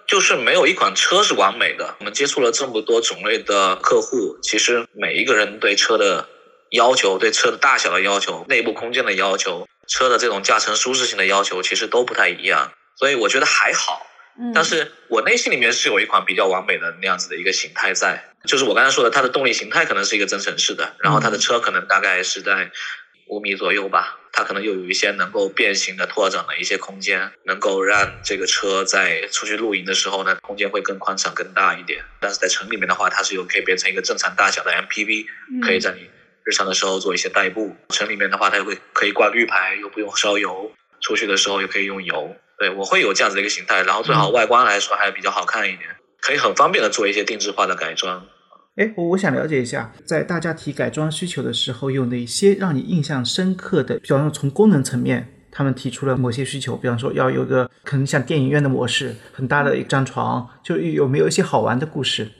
[0.05, 1.95] 就是没有一款车是完美的。
[2.01, 6.27] 我们接触了这么多种类的客户，其实每一个人对车的
[6.71, 9.65] 要求、对车的大小的要求、内部空间的要求。
[9.89, 14.05] 车的这种驾乘舒适性的要求其实都不太一样，所以我觉得还好。
[14.39, 22.71] 嗯，但是我内心里面是有一款比较完美的那样子的一个形态在，就是我刚才说的，它的动力形态可能是一个增程式的，然后它的车可能大概是在
[23.27, 32.05] 五米左右吧，它可能又有一些能够变形的拓展的一些空间，能够让这个车在出去露营的时候呢，空间会更宽敞更大一点。
[32.21, 35.25] 但是在城里面的话，它是有可以变成一个正常大小的 MPV，
[35.65, 36.09] 可以在你。
[36.49, 40.49] 日常的时候做一些代步，城里面的话，它又会可以挂绿牌，又不用烧油；
[40.99, 42.35] 出去的时候又可以用油。
[42.57, 45.83] 对我会有这样子的一个形态，然后最好外观来说还比较好看一点，
[46.19, 48.25] 可以很方便的做一些定制化的改装。
[48.77, 53.99] 哎，我我想了解一下，在大家提改装需求的时候，有哪些让你印象深刻的？
[53.99, 62.31] 比方说从功能层面，他们提出了某些需求，比方说要有个可能像电影院的模式，很大的一张床，就有没有一些好玩的故事？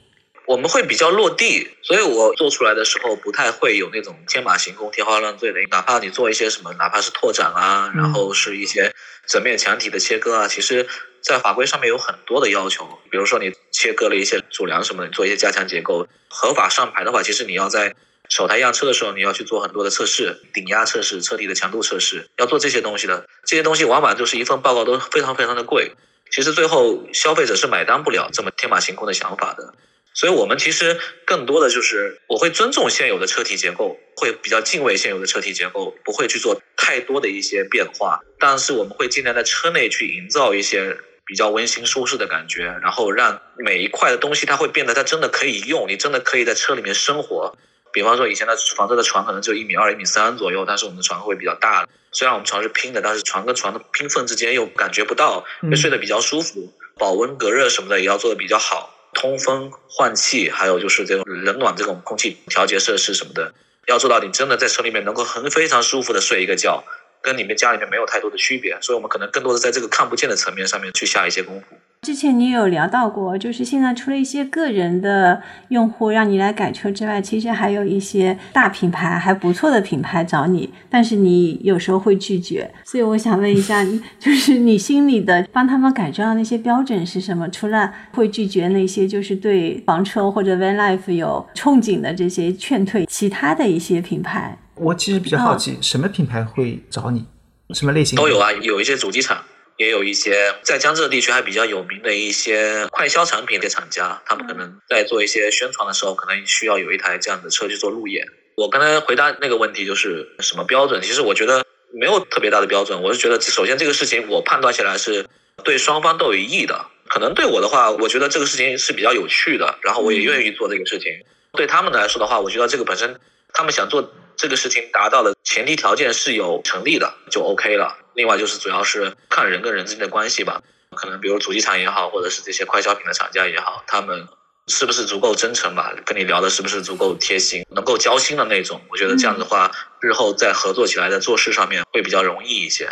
[0.49, 5.59] 我们会比较落地，所以我做出来的时候不太会有那种天马行空、天花乱坠的。
[5.69, 8.91] 哪怕你做一些什么，哪怕是拓展啊，然后是一些
[9.27, 10.87] 整面墙体的切割啊，其实，
[11.21, 12.97] 在法规上面有很多的要求。
[13.11, 17.95] 比如说你切割了一些主梁什么的，做一些加强结构，合法上牌的话，其实你要在
[18.27, 23.29] 首台样车的时候，你要去做很多的测试，顶压测试、车体的强度测试，要做这些东西的。
[23.45, 25.91] 这些东西往往就是一份报告都非常非常的贵，
[26.31, 29.75] 其实最后消费者是买单不了这么天马行空的想法的。
[30.19, 38.19] 所以，我们其实更多的就是，我会尊重现有的车体结构，会比较敬畏现有的车体结构，不会去做太多的一些变化。
[38.37, 47.55] 但是，我们会尽量在车内去营造一些比较温馨舒适的感觉，然后让每一块的东西它会变得它真的可以用，你真的可以在车里面生活。
[47.93, 51.87] 比方说，以前的房车的床可能就一米二、一米三左右，但是我们的床会比较大。
[52.11, 56.73] 虽然我们床是拼的，但是床跟床的拼缝之间又感觉不到，会睡得比较舒服。
[56.97, 58.97] 保温隔热什么的也要做的比较好。
[59.13, 63.53] 通风换气，还有就是这种冷暖这种空气调节设施什么的，
[63.87, 66.83] 要做到你真的在车里面能够很非常舒服的睡一个觉，
[67.21, 68.77] 跟你们家里面没有太多的区别。
[68.81, 71.77] 所以我们可能更多的在这个看不见的层面上面去下一些功夫。
[72.01, 82.71] 之前你有聊到过，就是现在除了一些个人的用户让你来改车之外，其实还有一些大品牌还不错的品牌找你，但是你有时候会拒绝。
[82.85, 83.85] 所以我想问一下，
[84.17, 87.49] 就是你心里的帮他们改装的那些标准是什么？
[87.49, 97.25] 除了会拒绝那些就是对房车或者 van life 有憧憬的这些劝退，其他的一些品牌，我其实比较好奇，什么品牌会找你？
[97.73, 99.37] 什么类型都有啊，有一些主机厂。
[99.79, 108.27] 也有一些在江浙地区还比较有名的一些快销产品的厂家，他们可能在做一些宣传的时候，可能需要有一台这样的车去做路演。
[108.57, 111.01] 我刚才回答那个问题就是什么标准？
[111.01, 113.01] 其实我觉得没有特别大的标准。
[113.01, 115.25] 我是觉得，首先这个事情我判断起来是
[115.63, 116.85] 对双方都有益的。
[117.07, 121.09] 可能对我的话，我觉得这个事情是比较有趣的，然后我也愿意做这个事情。
[121.53, 123.17] 对他们来说的话，我觉得这个本身
[123.53, 127.97] 他们想做这个事情达到的前提条件是有成立的，就 OK 了。
[128.19, 130.61] 另外就是主要是看人跟人之间的关系吧，
[130.93, 134.27] 可能比如主机厂也好，或者是这些快消品的厂家也好，他们
[134.67, 135.93] 是不是足够真诚吧？
[136.05, 138.81] 跟你聊的是不是足够贴心，能够交心的那种？
[138.89, 142.89] 我觉得这样的话，日后在合作起来，在做事上面会比较容易一些。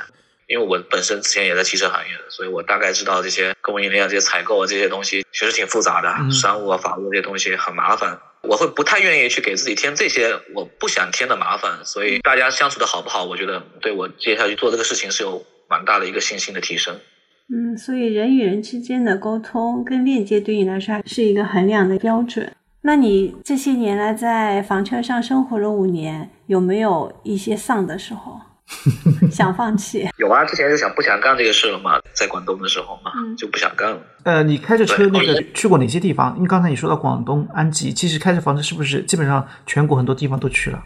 [0.47, 8.17] 因为我本身之前也在汽车行业的，所以我大概知道这些供应链、这些采购啊这些东西其实挺复杂的，商务啊、法务这些东西很麻烦。
[8.43, 16.97] 我会不太愿意去给自己添这些我不想添的麻烦，所以大家相处的好不好，我觉得对我接下去做这个事情是有蛮大的一个信心的提升。
[17.49, 22.53] 嗯，所以人与人之间的沟通跟链接对你来说是一个衡量的标准。
[22.83, 28.39] 那你这些年来在房车上生活了五年，有没有一些丧的时候？
[29.37, 30.09] 想放弃？
[30.17, 33.99] 有啊，之前就想不想干这个事了嘛，在广东的时候嘛，嗯就不想干了。
[34.23, 36.35] 呃，你开着车那个去过哪些地方？
[36.35, 40.83] 因为刚才你说到广东安吉，其实开着房车是不是基本上全国很多地方都去了？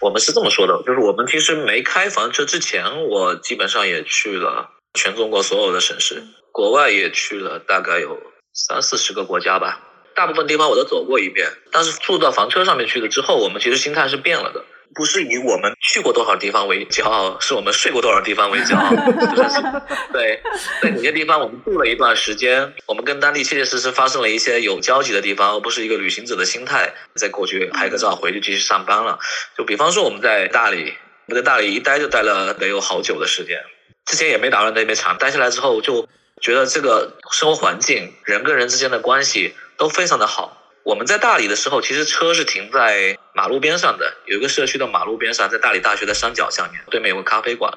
[0.00, 8.18] 我们是这么说的，就是我们其实没开房车之前，我基本上也去了全中国所有的省市，国外也去了大概有
[8.52, 9.80] 三四十个国家吧，
[10.16, 11.48] 大部分地方我都走过一遍。
[11.70, 14.64] 但是住到房车上面去了之后，我们其实心态是变了的，
[14.94, 18.90] 不是以我们去过多少地方为骄傲，是我们睡过多少地方为骄傲。
[19.34, 19.60] 就是
[20.12, 20.40] 对，
[20.82, 29.18] 在哪些地方我们住了一段时间，我们跟当地切切实实发生了一些有交集的地方，而不是一个旅行者的心态，再过去拍个照回去继续上班了。
[29.56, 30.94] 就比方说我们在大理，
[31.26, 33.62] 我们在大理一待就待了得有好久的时间，
[34.04, 36.06] 之前也没打算在那边长，待下来之后就
[36.40, 40.58] 觉得这个生活环境、人跟人之间的关系都非常的好。
[40.84, 47.72] 我们在大理的时候，其实车是停在马路边上的，有一个社区的马路边上，在大理大学的山脚下面，对面有个咖啡馆。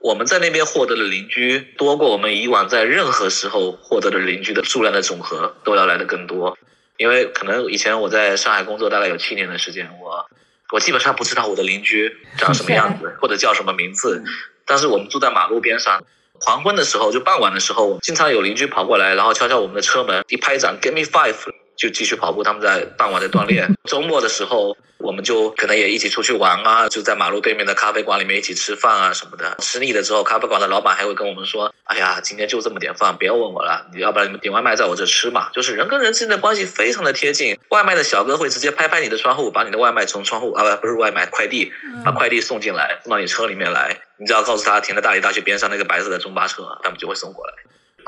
[0.00, 6.56] 我们在那边获得的邻居多过我们以往在任何时候获得的邻居的数量的总和都要来的更多。
[6.96, 10.28] 因为可能以前我在上海工作大概有七年的时间，我
[10.72, 14.22] 我基本上不知道我的邻居长什么样子或者叫什么名字，
[14.66, 16.04] 但是我们住在马路边上。
[16.40, 21.34] 黄昏的时候，就傍晚的时候，经常有邻居跑过来，然后敲敲我们的车门，一拍掌，Give me five，
[21.78, 22.42] 就继续跑步。
[22.42, 23.72] 他们在傍晚在锻炼。
[23.88, 29.56] 周末的时候，我们就可能也一起出去玩啊，就在马路对面的咖啡馆里面一起吃饭啊什么的。
[29.60, 37.58] 吃腻了之后，咖啡馆的老板还会跟我们说：“哎呀，今天就这么点饭，别问我了，你要不然你们点外卖在我这吃嘛。”就是人跟人之间的关系非常的贴近。
[37.70, 41.72] 外卖的小哥会直接拍拍你的窗户，把你的外卖从窗户啊不不是外卖快递，
[42.04, 43.96] 把快递送进来，送到你车里面来。
[44.18, 47.52] 你只要告诉他停在大理大学边上那个白色的中巴车，他们就会送过来。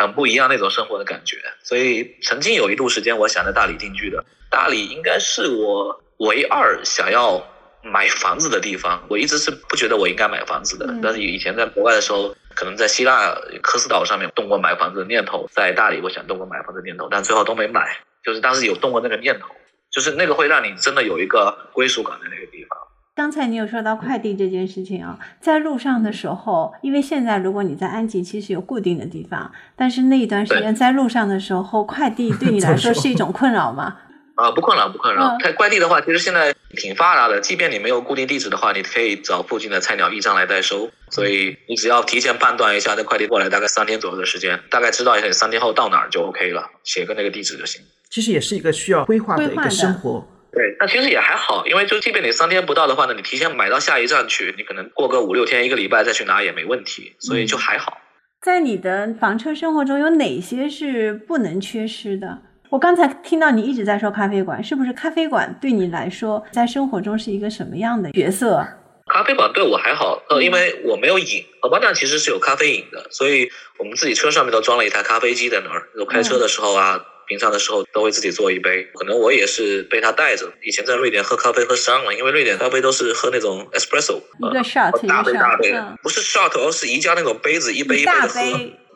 [0.02, 4.24] 很不一样那种生活的感觉，所以曾经有一度时间，我想在大理定居的。
[4.50, 7.40] 大理应该是我唯二想要
[7.82, 9.04] 买房子的地方。
[9.08, 17.96] 我一直是不觉得我应该买房子的，嗯但是以前在国外的时候，可能在希腊科斯岛上面动过买房子的念头，在大理我想动过买房子的念头，但最后都没买。
[18.24, 19.48] 就是当时有动过那个念头，
[19.90, 22.78] 就是那个会让你真的有一个归属感的那个地方。
[23.20, 33.98] 刚才你有说到快递这件事情啊，在路上的时候，因为现在如果你在安吉，其实有固定的地方，但是那一段时间在路上的时候，快递对你 来说是一种困扰吗？
[34.36, 35.54] 啊，不困扰，不困扰嗯。
[35.54, 37.38] 快递的话，其实现在挺发达的。
[37.42, 40.88] 即便你没有固定地址的话，你可以找附近的菜鸟驿站来代收。
[41.10, 47.82] 所以你只要提前判断一下，那快递过来大概三天左右的时间，大概知道一下你三天后到哪儿就 OK 了，写个那个地址就行。
[48.08, 50.26] 其实也是一个需要规划的一个规划的生活。
[50.52, 57.98] 对，那其实也还好，因为就即便你三天不到的话呢，你提前买到下一站去，你可能过个五六天、一个礼拜再去拿也没问题，所以就还好。
[58.42, 62.38] 在你的房车生活中有哪些是不能缺失的？
[62.70, 68.66] 我刚才听到你一直在说咖啡馆，是不是咖啡馆对你来说在生活中是一个什么样的角色？
[69.12, 73.48] 咖啡馆对我还好，呃，因为我没有瘾，荷包蛋其实是有咖啡瘾的，所以
[73.78, 77.04] 我们自己车上面都装了一台咖啡机在那儿，就开车的时候啊。
[77.30, 80.52] 平常的时候都会自己做一杯，可能我也是被他带着。
[80.64, 88.40] 以前在瑞典喝咖啡喝伤了，因为瑞典咖啡都是喝那种 espresso，一个 shot，一个大杯大杯的嗯，不是 shot，而是宜家那种杯子，一杯一杯的喝。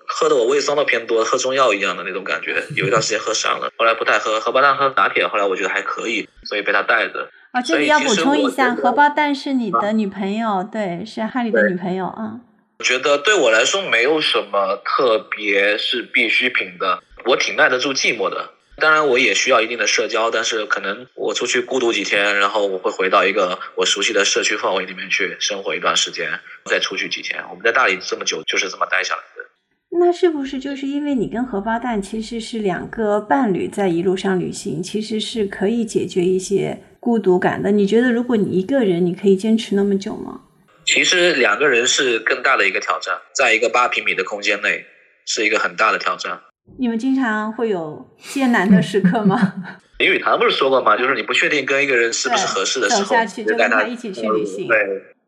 [0.06, 2.62] 喝的我胃酸都偏多，喝中药一样的那种感觉。
[2.74, 7.30] 有一段时间喝伤了，后来不太喝，荷包蛋喝拿铁，后来我觉得还可以，所以被他带着。
[7.52, 12.40] 啊，这里要补充一下，荷包蛋是你的女朋友，对，是哈利的女朋友啊。
[12.80, 18.50] 我觉得对我来说没有什么特别是必需品的，我挺耐得住寂寞的。
[18.76, 26.28] 当然，我也需要一定的社交，但是可能我出去孤独几天，然后我会回到一个我熟悉的社区氛围里面去生活一段时间，
[26.64, 27.40] 再出去几天。
[27.50, 29.48] 我们在大理这么久，就是这么待下来的。
[29.96, 37.70] 那是不是就是因为你跟荷包蛋其实是两个伴侣在一路上旅行，其实是可以解决一些孤独感的？
[37.70, 40.40] 你觉得如果你一个人，你可以坚持那么久吗？
[40.84, 44.84] 其实两个人是更大的一个挑战，在一个八平米的空间内，
[45.26, 46.40] 是一个很大的挑战。
[46.78, 49.54] 你们经常会有艰难的时刻吗？
[49.98, 50.96] 林语堂不是说过吗？
[50.98, 54.76] 就是你不确定跟一个人是不是合适的时候，走下去就跟他一起去旅行对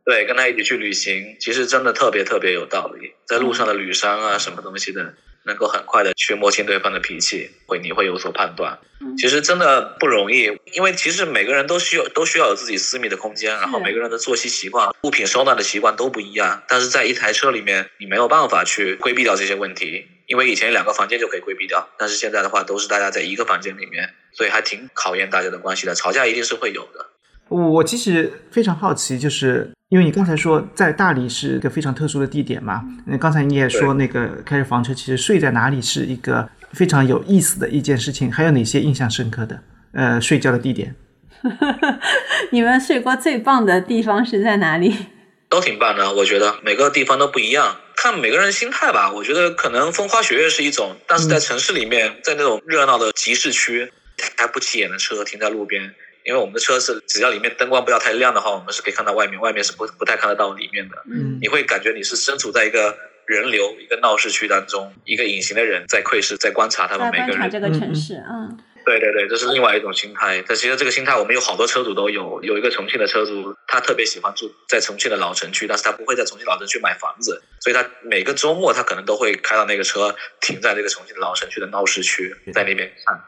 [0.05, 3.13] 对，跟他一起去旅行，其实真的特别特别有道理。
[3.27, 5.15] 在路上的旅商啊，什么东西的，
[5.47, 8.79] 能够很快的去摸清对方的脾气，会你会有所判断。
[9.01, 16.63] 嗯其实真的不容易，因为其实每个人都需要都需要有自己私密的空间，然后每个人的作息习惯、物品收纳的习惯都不一样。
[16.67, 25.95] 但是在一台车里面，你没有办法去规避掉这些问题，因为以前两个房间就可以规避掉，但是现在的话都是大家在一个房间里面，所以还挺考验大家的关系的。
[25.95, 27.07] 吵架一定是会有的。
[27.49, 38.31] 我其实非常好奇，就是因为你刚才说在大理是一个非常特殊的地点嘛，那刚才你也说那个开着房车，其实睡在哪里是一个非常有意思的一件事情。
[38.33, 39.61] 还有哪些印象深刻的
[39.93, 40.95] 呃睡觉的地点？
[42.51, 44.95] 你们睡过最棒的地方是在哪里？
[45.49, 49.13] 都挺棒的，我觉得每个地方都不一样，看每个人心态吧。
[49.13, 53.93] 我觉得可能风花雪月是一种，但是在城市里面，在那种热闹的集市区，
[54.37, 55.95] 开不起眼的车停在路边，
[56.27, 60.97] 因为我们的车是只要里面灯光不要太亮的话，我们是可以看到外面，外面是不不太看得到里面的。
[61.09, 62.97] 嗯你会感觉你是身处在一个
[63.27, 67.39] 人流、一个闹市区当中，一个隐形的人在窥视、在观察他们每个人。
[67.39, 70.45] 观察这个城市，嗯对对对，这是另外一种心态。
[70.47, 72.41] 但其实这个心态，我们有好多车主都有。
[72.45, 83.21] 有一个重庆的车主，他特别喜欢住在重庆的老城区，但是他不会在重庆老城区买房子，所以他每个周末他可能都会开到那个车，停在这个重庆的老城区的闹市区，在那边看。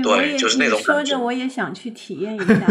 [0.00, 2.54] 对，就是那种说感觉着我也想去体验一下。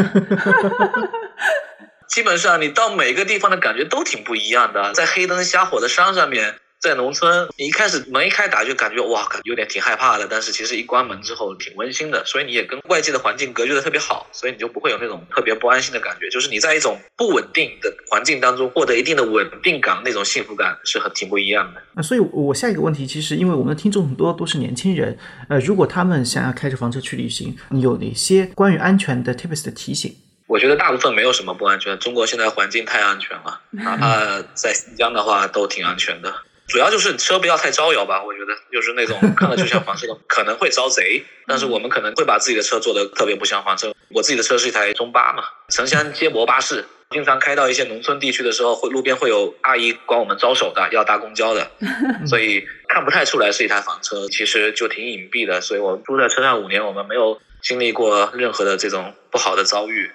[2.08, 21.80] 基本上你到每个地方的感觉都挺不一样的，在黑灯瞎火的山上面，在农村，你一开始门一开打就感觉哇，有点挺害怕的，但是其实一关门之后挺温馨的，所以你也跟外界的环境隔绝的特别好，所以你就不会有那种特别不安心的感觉，就是你在一种不稳定的环境当中获得一定的稳定感，那种幸福感是很挺不一样的。
[21.94, 25.16] 那，所以我下一个问题，其实因为我们的听众很多都是年轻人，
[25.50, 30.16] 呃，如果他们想要开着房车去旅行，你有哪些关于安全的 tips 的提醒？
[30.48, 36.34] 我觉得大部分没有什么不安全，中国现在环境太安全了，哪怕 在新疆的话都挺安全的。
[36.68, 43.94] 主要就是车不要太招摇吧，我觉得就是那种看了就像房车的，可能会招贼， 但是我们可能会把自己的车做的特别不像房车。
[44.10, 51.70] 我自己的车是一台中巴嘛，城乡接驳巴士，经常开到一些农村地区的时候，会路边会有阿姨管我们招手的，要搭公交的，
[52.26, 55.60] 所以看不太出来是一台房车，其实就挺隐蔽的。
[55.60, 60.10] 所以我住在车上五年，我们没有经历过任何的这种不好的遭遇。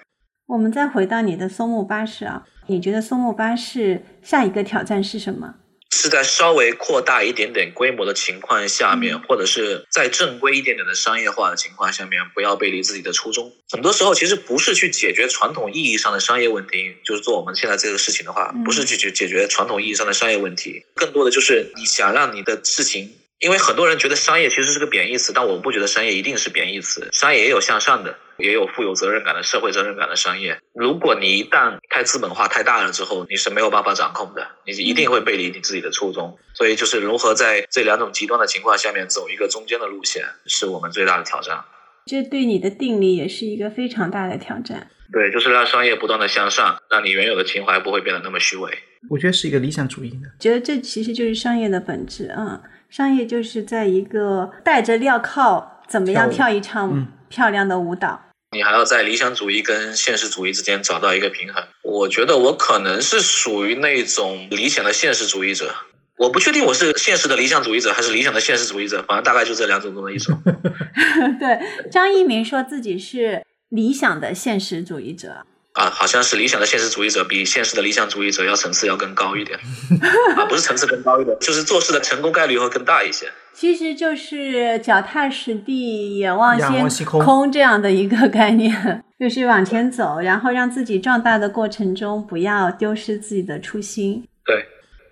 [0.46, 5.56] 我们再回到你的松木巴士啊，你觉得松木巴士下一个挑战是什么？
[5.96, 13.50] 是在稍微扩大一点点规模的情况下面，或者是在正规一点点的商业化的情况下面，不要背离自己的初衷。
[13.70, 23.12] 很多时候其实不是去解决传统意义上的商业问题，就是做我们现在这个事情的话嗯，不是去解解决传统意义上的商业问题，更多的就是你想让你的事情。
[23.38, 27.08] 因为很多人觉得商业其实是个贬义词，但我不觉得商业一定是贬义词。
[27.12, 30.58] 商业也有向上的，也有富有责任感的社会责任感的商业。
[30.72, 36.38] 如果你一旦太资本化太大了之后，你是没有办法掌控的，你一定会背离你自己的初衷。
[36.54, 41.62] 所以就是如何在这两种极端的情况下面走一个中间的路线，是我们最大的挑战。
[42.06, 44.90] 这对你的定力也是一个非常大的挑战。
[45.12, 48.78] 对，就是让商业不断的向上，让你原有的情怀不会变得那么虚伪。
[49.10, 50.28] 我觉得是一个理想主义的。
[50.40, 52.70] 觉得这其实就是商业的本质啊、嗯！
[52.88, 58.22] 商业就是在一个戴着镣铐，怎么样跳一场嗯漂亮的舞蹈。
[58.52, 61.62] 你还要在理想主义跟现实主义之间找到一个平衡。
[61.82, 65.74] 我觉得我可能是属于那种理想的现实主义者，
[66.16, 70.40] 我不确定我是现实的理想主义者还是理想的现实主义者，反正大概就这两种中的一种。
[71.38, 71.58] 对，
[71.90, 75.44] 张一鸣说自己是理想的现实主义者。
[75.76, 79.58] 啊，好像是理想的现实主义者比现实的理想主义者要层次要更高一点，
[80.34, 83.30] 啊，不是层次更高一点，就是做事的成功概率会更大一些。
[83.52, 94.26] 其实就是脚踏实地、眼望仰望星空空这样的一个概念，就是往前走，然后让自己壮大的过程中不要丢失自己的初心。
[94.46, 94.64] 对，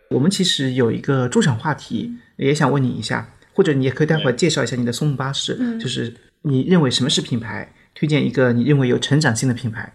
[0.09, 7.71] 我们其实有一个驻场话题，也想问你一下，或者你也可以待会儿介绍一下你的松木巴士，嗯就是你认为什么是品牌？
[7.95, 9.93] 推荐一个你认为有成长性的品牌。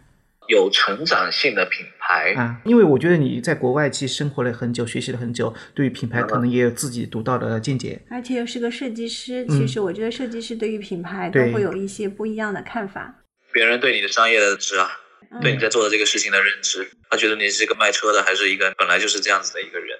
[0.49, 8.01] 有成长性的品牌啊，因为我觉得你在国外其实生活了很久，学习了很久，对于品牌可能也有自己独到的见解。
[8.09, 13.13] 而且又是个设计师，嗯其实我觉得设计师对于品牌都会有一些不一样的看法。
[13.53, 14.89] 别人对你的商业的认知啊，
[15.31, 19.97] 嗯对你在做的这个事情的认知，他觉得你是一个卖车的，还是一个本来就是这样子的一个人。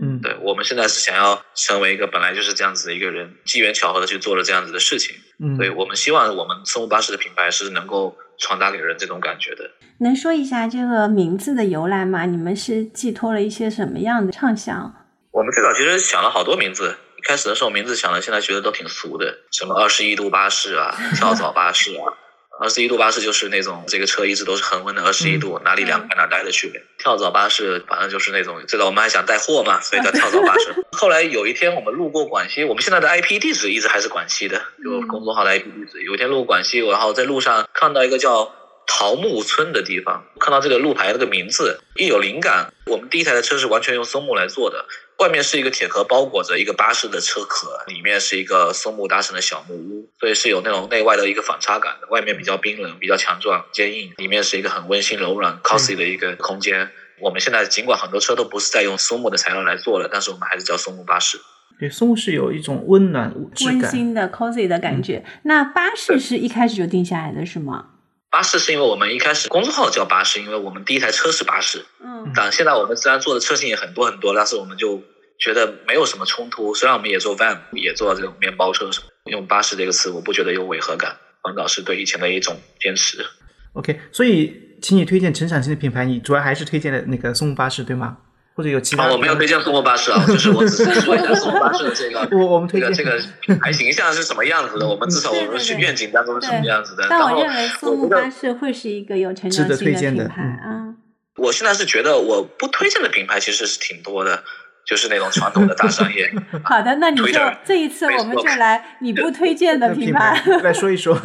[0.00, 5.16] 嗯，对我们现在是想要成为一个本来就是这样子的一个人，机缘巧合的去做了这样子的事情。
[5.40, 9.70] 嗯，对我们希望我们松木巴士的品牌是能够传达给人这种感觉的。
[9.98, 12.24] 能说一下这个名字的由来吗？
[12.24, 14.94] 你们是寄托了一些什么样的畅想？
[15.30, 22.16] 我们最早其实想了好多名字，一开始的时候名字想了，现在觉得都挺俗的，什么二十一度巴士啊， 跳蚤巴士啊。
[22.62, 26.70] 二十一度巴士就是那种这个车一直都是恒温的二十一度，哪里凉快哪待得去。
[26.98, 30.74] 跳蚤巴士反正就是那种，最早我们还想带货嘛，所以叫 跳蚤巴士。
[30.92, 36.02] 后来有一天我们路过广西，我们现在的 IP 地址一直还是广西的，就公众号的 IP 地址。
[36.02, 38.52] 有一天路过广西，然后在路上看到一个叫
[38.86, 42.74] 桃木村的地方，看到这个路牌这个名字，一有灵感。
[42.84, 44.84] 我们第一台的车是完全用松木来做的，
[45.16, 52.08] 外面是一个铁壳包裹着一个巴士的车壳，里面是一个松木搭成的小木屋，所以是有那种内外的一个反差感的。
[52.08, 56.92] 外面比较冰冷、比较强壮、坚硬，里面是一个很温馨、柔软、cosy 的一个空间。
[57.18, 61.40] 我们现在尽管很多车都不是在用松木的材料来做了，但是我们还是叫松木巴士。
[61.80, 63.90] 对，松木是有一种温暖温。
[63.90, 65.24] 馨的 cozy 的感觉。
[65.44, 67.86] 那巴士是一开始就定下来的是吗？
[68.30, 71.84] 巴士是因为我们一开始公众号叫巴士，因为我们第一台车是巴士。
[72.04, 75.02] 嗯但现在我们虽然做的车型也很多很多，但是我们就
[75.38, 76.74] 觉得没有什么冲突。
[76.74, 83.24] 虽然我们也做 van，也做这种面包车什么，用巴士这个词，我不觉得有违和感，反倒是对以前的一种坚持。
[83.72, 88.18] OK，所以请你推荐成长型的品牌，你主要还是推荐的那个松木巴士对吗？
[88.54, 89.04] 或者有其他？
[89.04, 97.06] 啊，我没有推荐松木巴士啊，就是我只是说一下松木巴士的这个 我我们推荐这个这个品牌形象是什么样子的，我们至少我们是愿景当中是什么样子的。
[97.08, 100.94] 但我认为松木巴士会是一个有成长性的品牌啊。
[101.36, 104.42] 我现在是觉得我不推荐的品牌其实是挺多的，
[104.86, 106.30] 就是那种传统的大商业。
[106.62, 110.42] 好的，那你就 Twitter，这一次我们就来你不推荐的品牌。
[110.62, 111.18] 来说一说。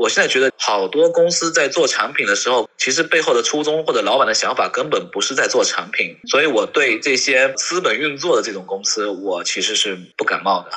[0.00, 10.70] 我现在觉得好多公司在做产品的时候，其实背后的初衷或者老板的想法根本不是在做产品，所以我对这些资本运作的这种公司，我其实是不感冒的。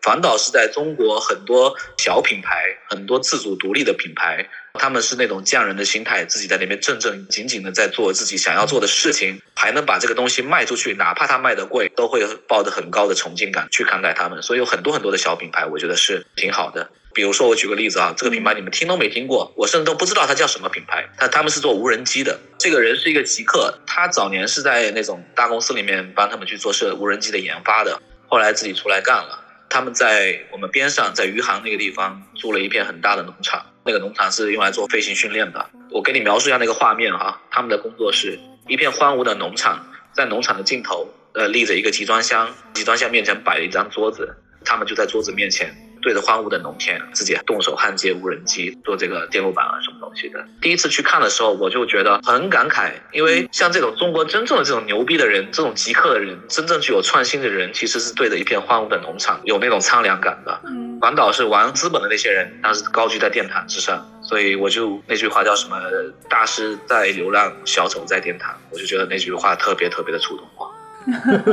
[0.00, 4.48] 反倒是在中国很多小品牌、很多自主独立的品牌，
[4.78, 14.40] 他们是那种匠人的心态，自己在那边正正经经的在做自己想要做的事情，还能把这个东西卖出去，哪怕它卖的贵，都会抱着很高的崇敬感去看待他们。
[14.40, 16.90] 所以有很多很多的小品牌，我觉得是挺好的。
[17.14, 21.08] 比如说，我举个例子啊，这个品牌你们听都没听过，我甚至都不知道它叫什么品牌。
[21.16, 29.44] 他他们是做无人机的，这个人是一个极客，他早年是在那种大公司里面帮他们去做是无人机的研发的，后来自己出来干了。
[29.70, 35.70] 他们在我们边上，在余杭那个地方租了一片很大的农场，那个农场是用来做飞行训练的。
[35.90, 39.82] 我给你描述一下那个画面哈，他们的工作是一片荒芜的农场，
[40.12, 50.44] 在农场的尽头，呃，立着一个集装箱，集装箱面前摆了一张桌子，他们就在桌子面前对着荒芜的农田，自己动手焊接无人机，做这个电路板啊什么东西的。
[50.60, 60.60] 第一次去看的时候，我就觉得很感慨，因为像这种中国真正的这种牛逼的人，这种极客的人，真正具有创新的人，其实是对着一片荒芜的农场有那种苍凉感的。
[60.66, 65.80] 嗯反倒是玩资本的那些人，他是高居在殿堂之上，所以我就那句话叫什么
[66.28, 70.68] “大师在流浪，小丑在殿堂”，我就觉得那句话特别特别的触动我。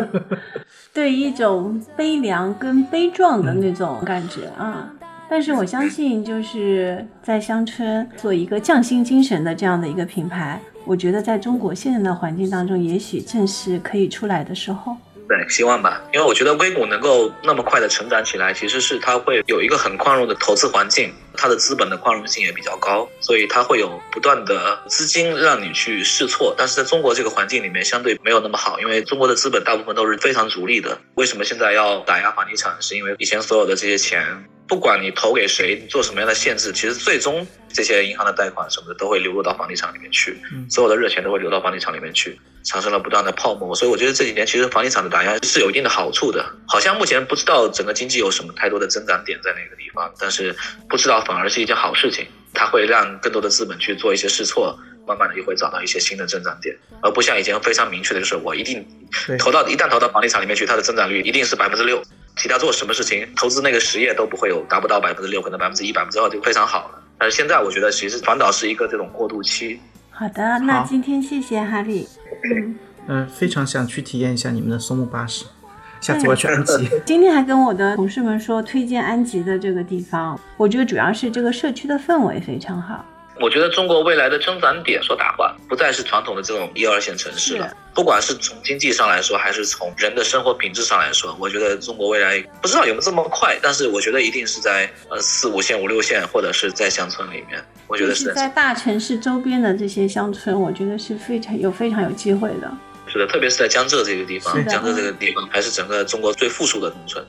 [0.94, 4.92] 对一种悲凉跟悲壮的那种感觉啊。
[5.28, 14.96] 但是我相信，就是在乡村做一个匠心精神的这样的一个品牌，我觉得在中国现在的环境当中，也许正是可以出来的时候。
[15.28, 26.54] 对，希望吧，因为我觉得硅谷能够那么快的成长起来，其实是它会有一个很宽容的投资环境，它的资本的宽容性也比较高，所以它会有不断的资金让你去试错。
[26.56, 30.98] 但是在中国这个环境里面，相对没有那么好，因为中国的资本大部分都是非常逐利的。
[31.16, 32.76] 为什么现在要打压房地产？
[32.80, 42.40] 是因为以前所有的这些钱，不管你投给谁，你做什么样的限制，其实最终这些银行的贷款什么的都会流入到房地产里面去，嗯所有的热钱都会流到房地产里面去。
[42.68, 46.44] 产生了不断的泡沫，所以我觉得这几年其实房地产的打压是有一定的好处的。
[46.68, 50.52] 好像目前不知道整个经济有什么太多的增长点在那个地方，但是
[50.90, 58.84] 不知道反而是一件好事情，它会让更多的资本去做一些试错，慢慢的又会找到一些新的增长点，而不像以前非常明确的就是我一定
[59.38, 62.02] 投到一旦投到房地产里面去，它的增长率一定是百分之六，
[62.38, 67.02] 其他做什么事情投资那个实业都不会有达不到百分之六，可能百分之一、百分之二就非常好了。
[67.18, 69.80] 但是现在我觉得其实反倒是一个这种过渡期，
[70.12, 72.08] 好的，那今天谢谢哈利。
[72.54, 72.76] 嗯，
[73.08, 75.46] 嗯、非常想去体验一下你们的松木巴士，
[76.02, 76.90] 下次我要去安吉。
[77.06, 83.06] 今天还跟我的同事们说推荐安吉的这个地方，我觉得主要是这个社区的氛围非常好。
[83.40, 87.70] 我觉得中国未来的增长点所打换，不再是传统的这种一二线城市了。
[87.94, 97.64] 不管是从经济上来说，还是从人的生活品质上来说，我觉得中国未来不知道有没有这么快，但是我觉得一定是在呃四五线、五六线，或者是在乡村里面。
[97.88, 102.72] 我觉得是在大城市周边的这些乡村，我觉得是非常有非常有机会的。
[103.08, 107.26] 是的，特别是在江浙这个地方江浙这个地方还是整个中国最富庶的农村。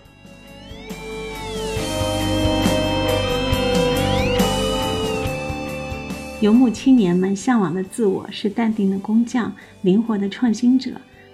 [6.42, 10.90] 游牧青年们向往的自我是淡定的工匠、灵活的创新者，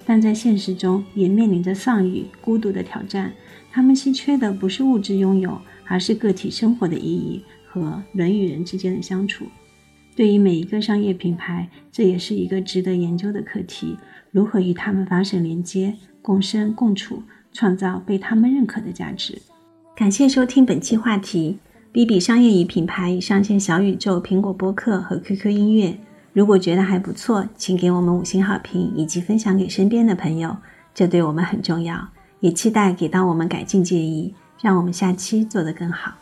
[0.06, 3.32] 但在现实中也面临着丧与孤独的挑战。
[3.72, 9.44] 他们稀缺的不是物质拥有，而是个体生活的意义和人与人之间的相处。
[10.14, 13.96] 对于每一个商业品牌，这也是一个值得研究的课题：
[14.30, 17.20] 如何与他们发生连接、共生共处，
[17.52, 19.42] 创造被他们认可的价值。
[19.96, 21.58] 感谢收听本期话题。
[21.92, 25.98] B B 商业与品牌已上线小宇宙、苹果播客和 QQ 音乐。
[26.32, 30.56] 如果觉得还不错，请给我们五星好评，以及分享给身边的朋友，
[30.94, 32.08] 这对我们很重要。
[32.40, 36.12] 也期待给到我们改进建议，让我们下期做得更好。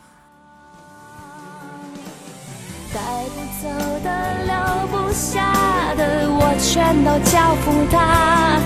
[2.93, 2.99] 带
[3.29, 3.69] 不走
[4.03, 4.53] 的、留
[4.87, 8.59] 不下的，我全都交付他，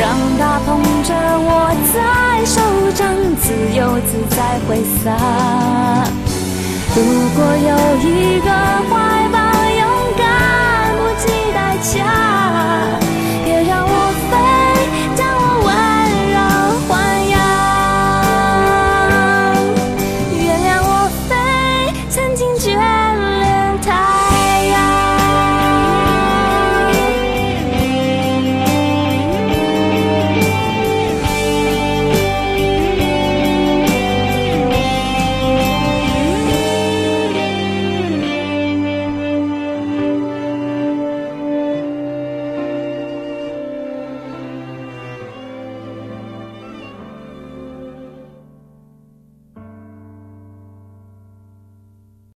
[0.00, 2.56] 让它捧着我在手
[2.92, 3.04] 掌，
[3.36, 5.12] 自由自在挥洒。
[6.96, 6.98] 如
[7.36, 7.38] 果
[7.68, 8.48] 有一个
[8.88, 9.19] 怀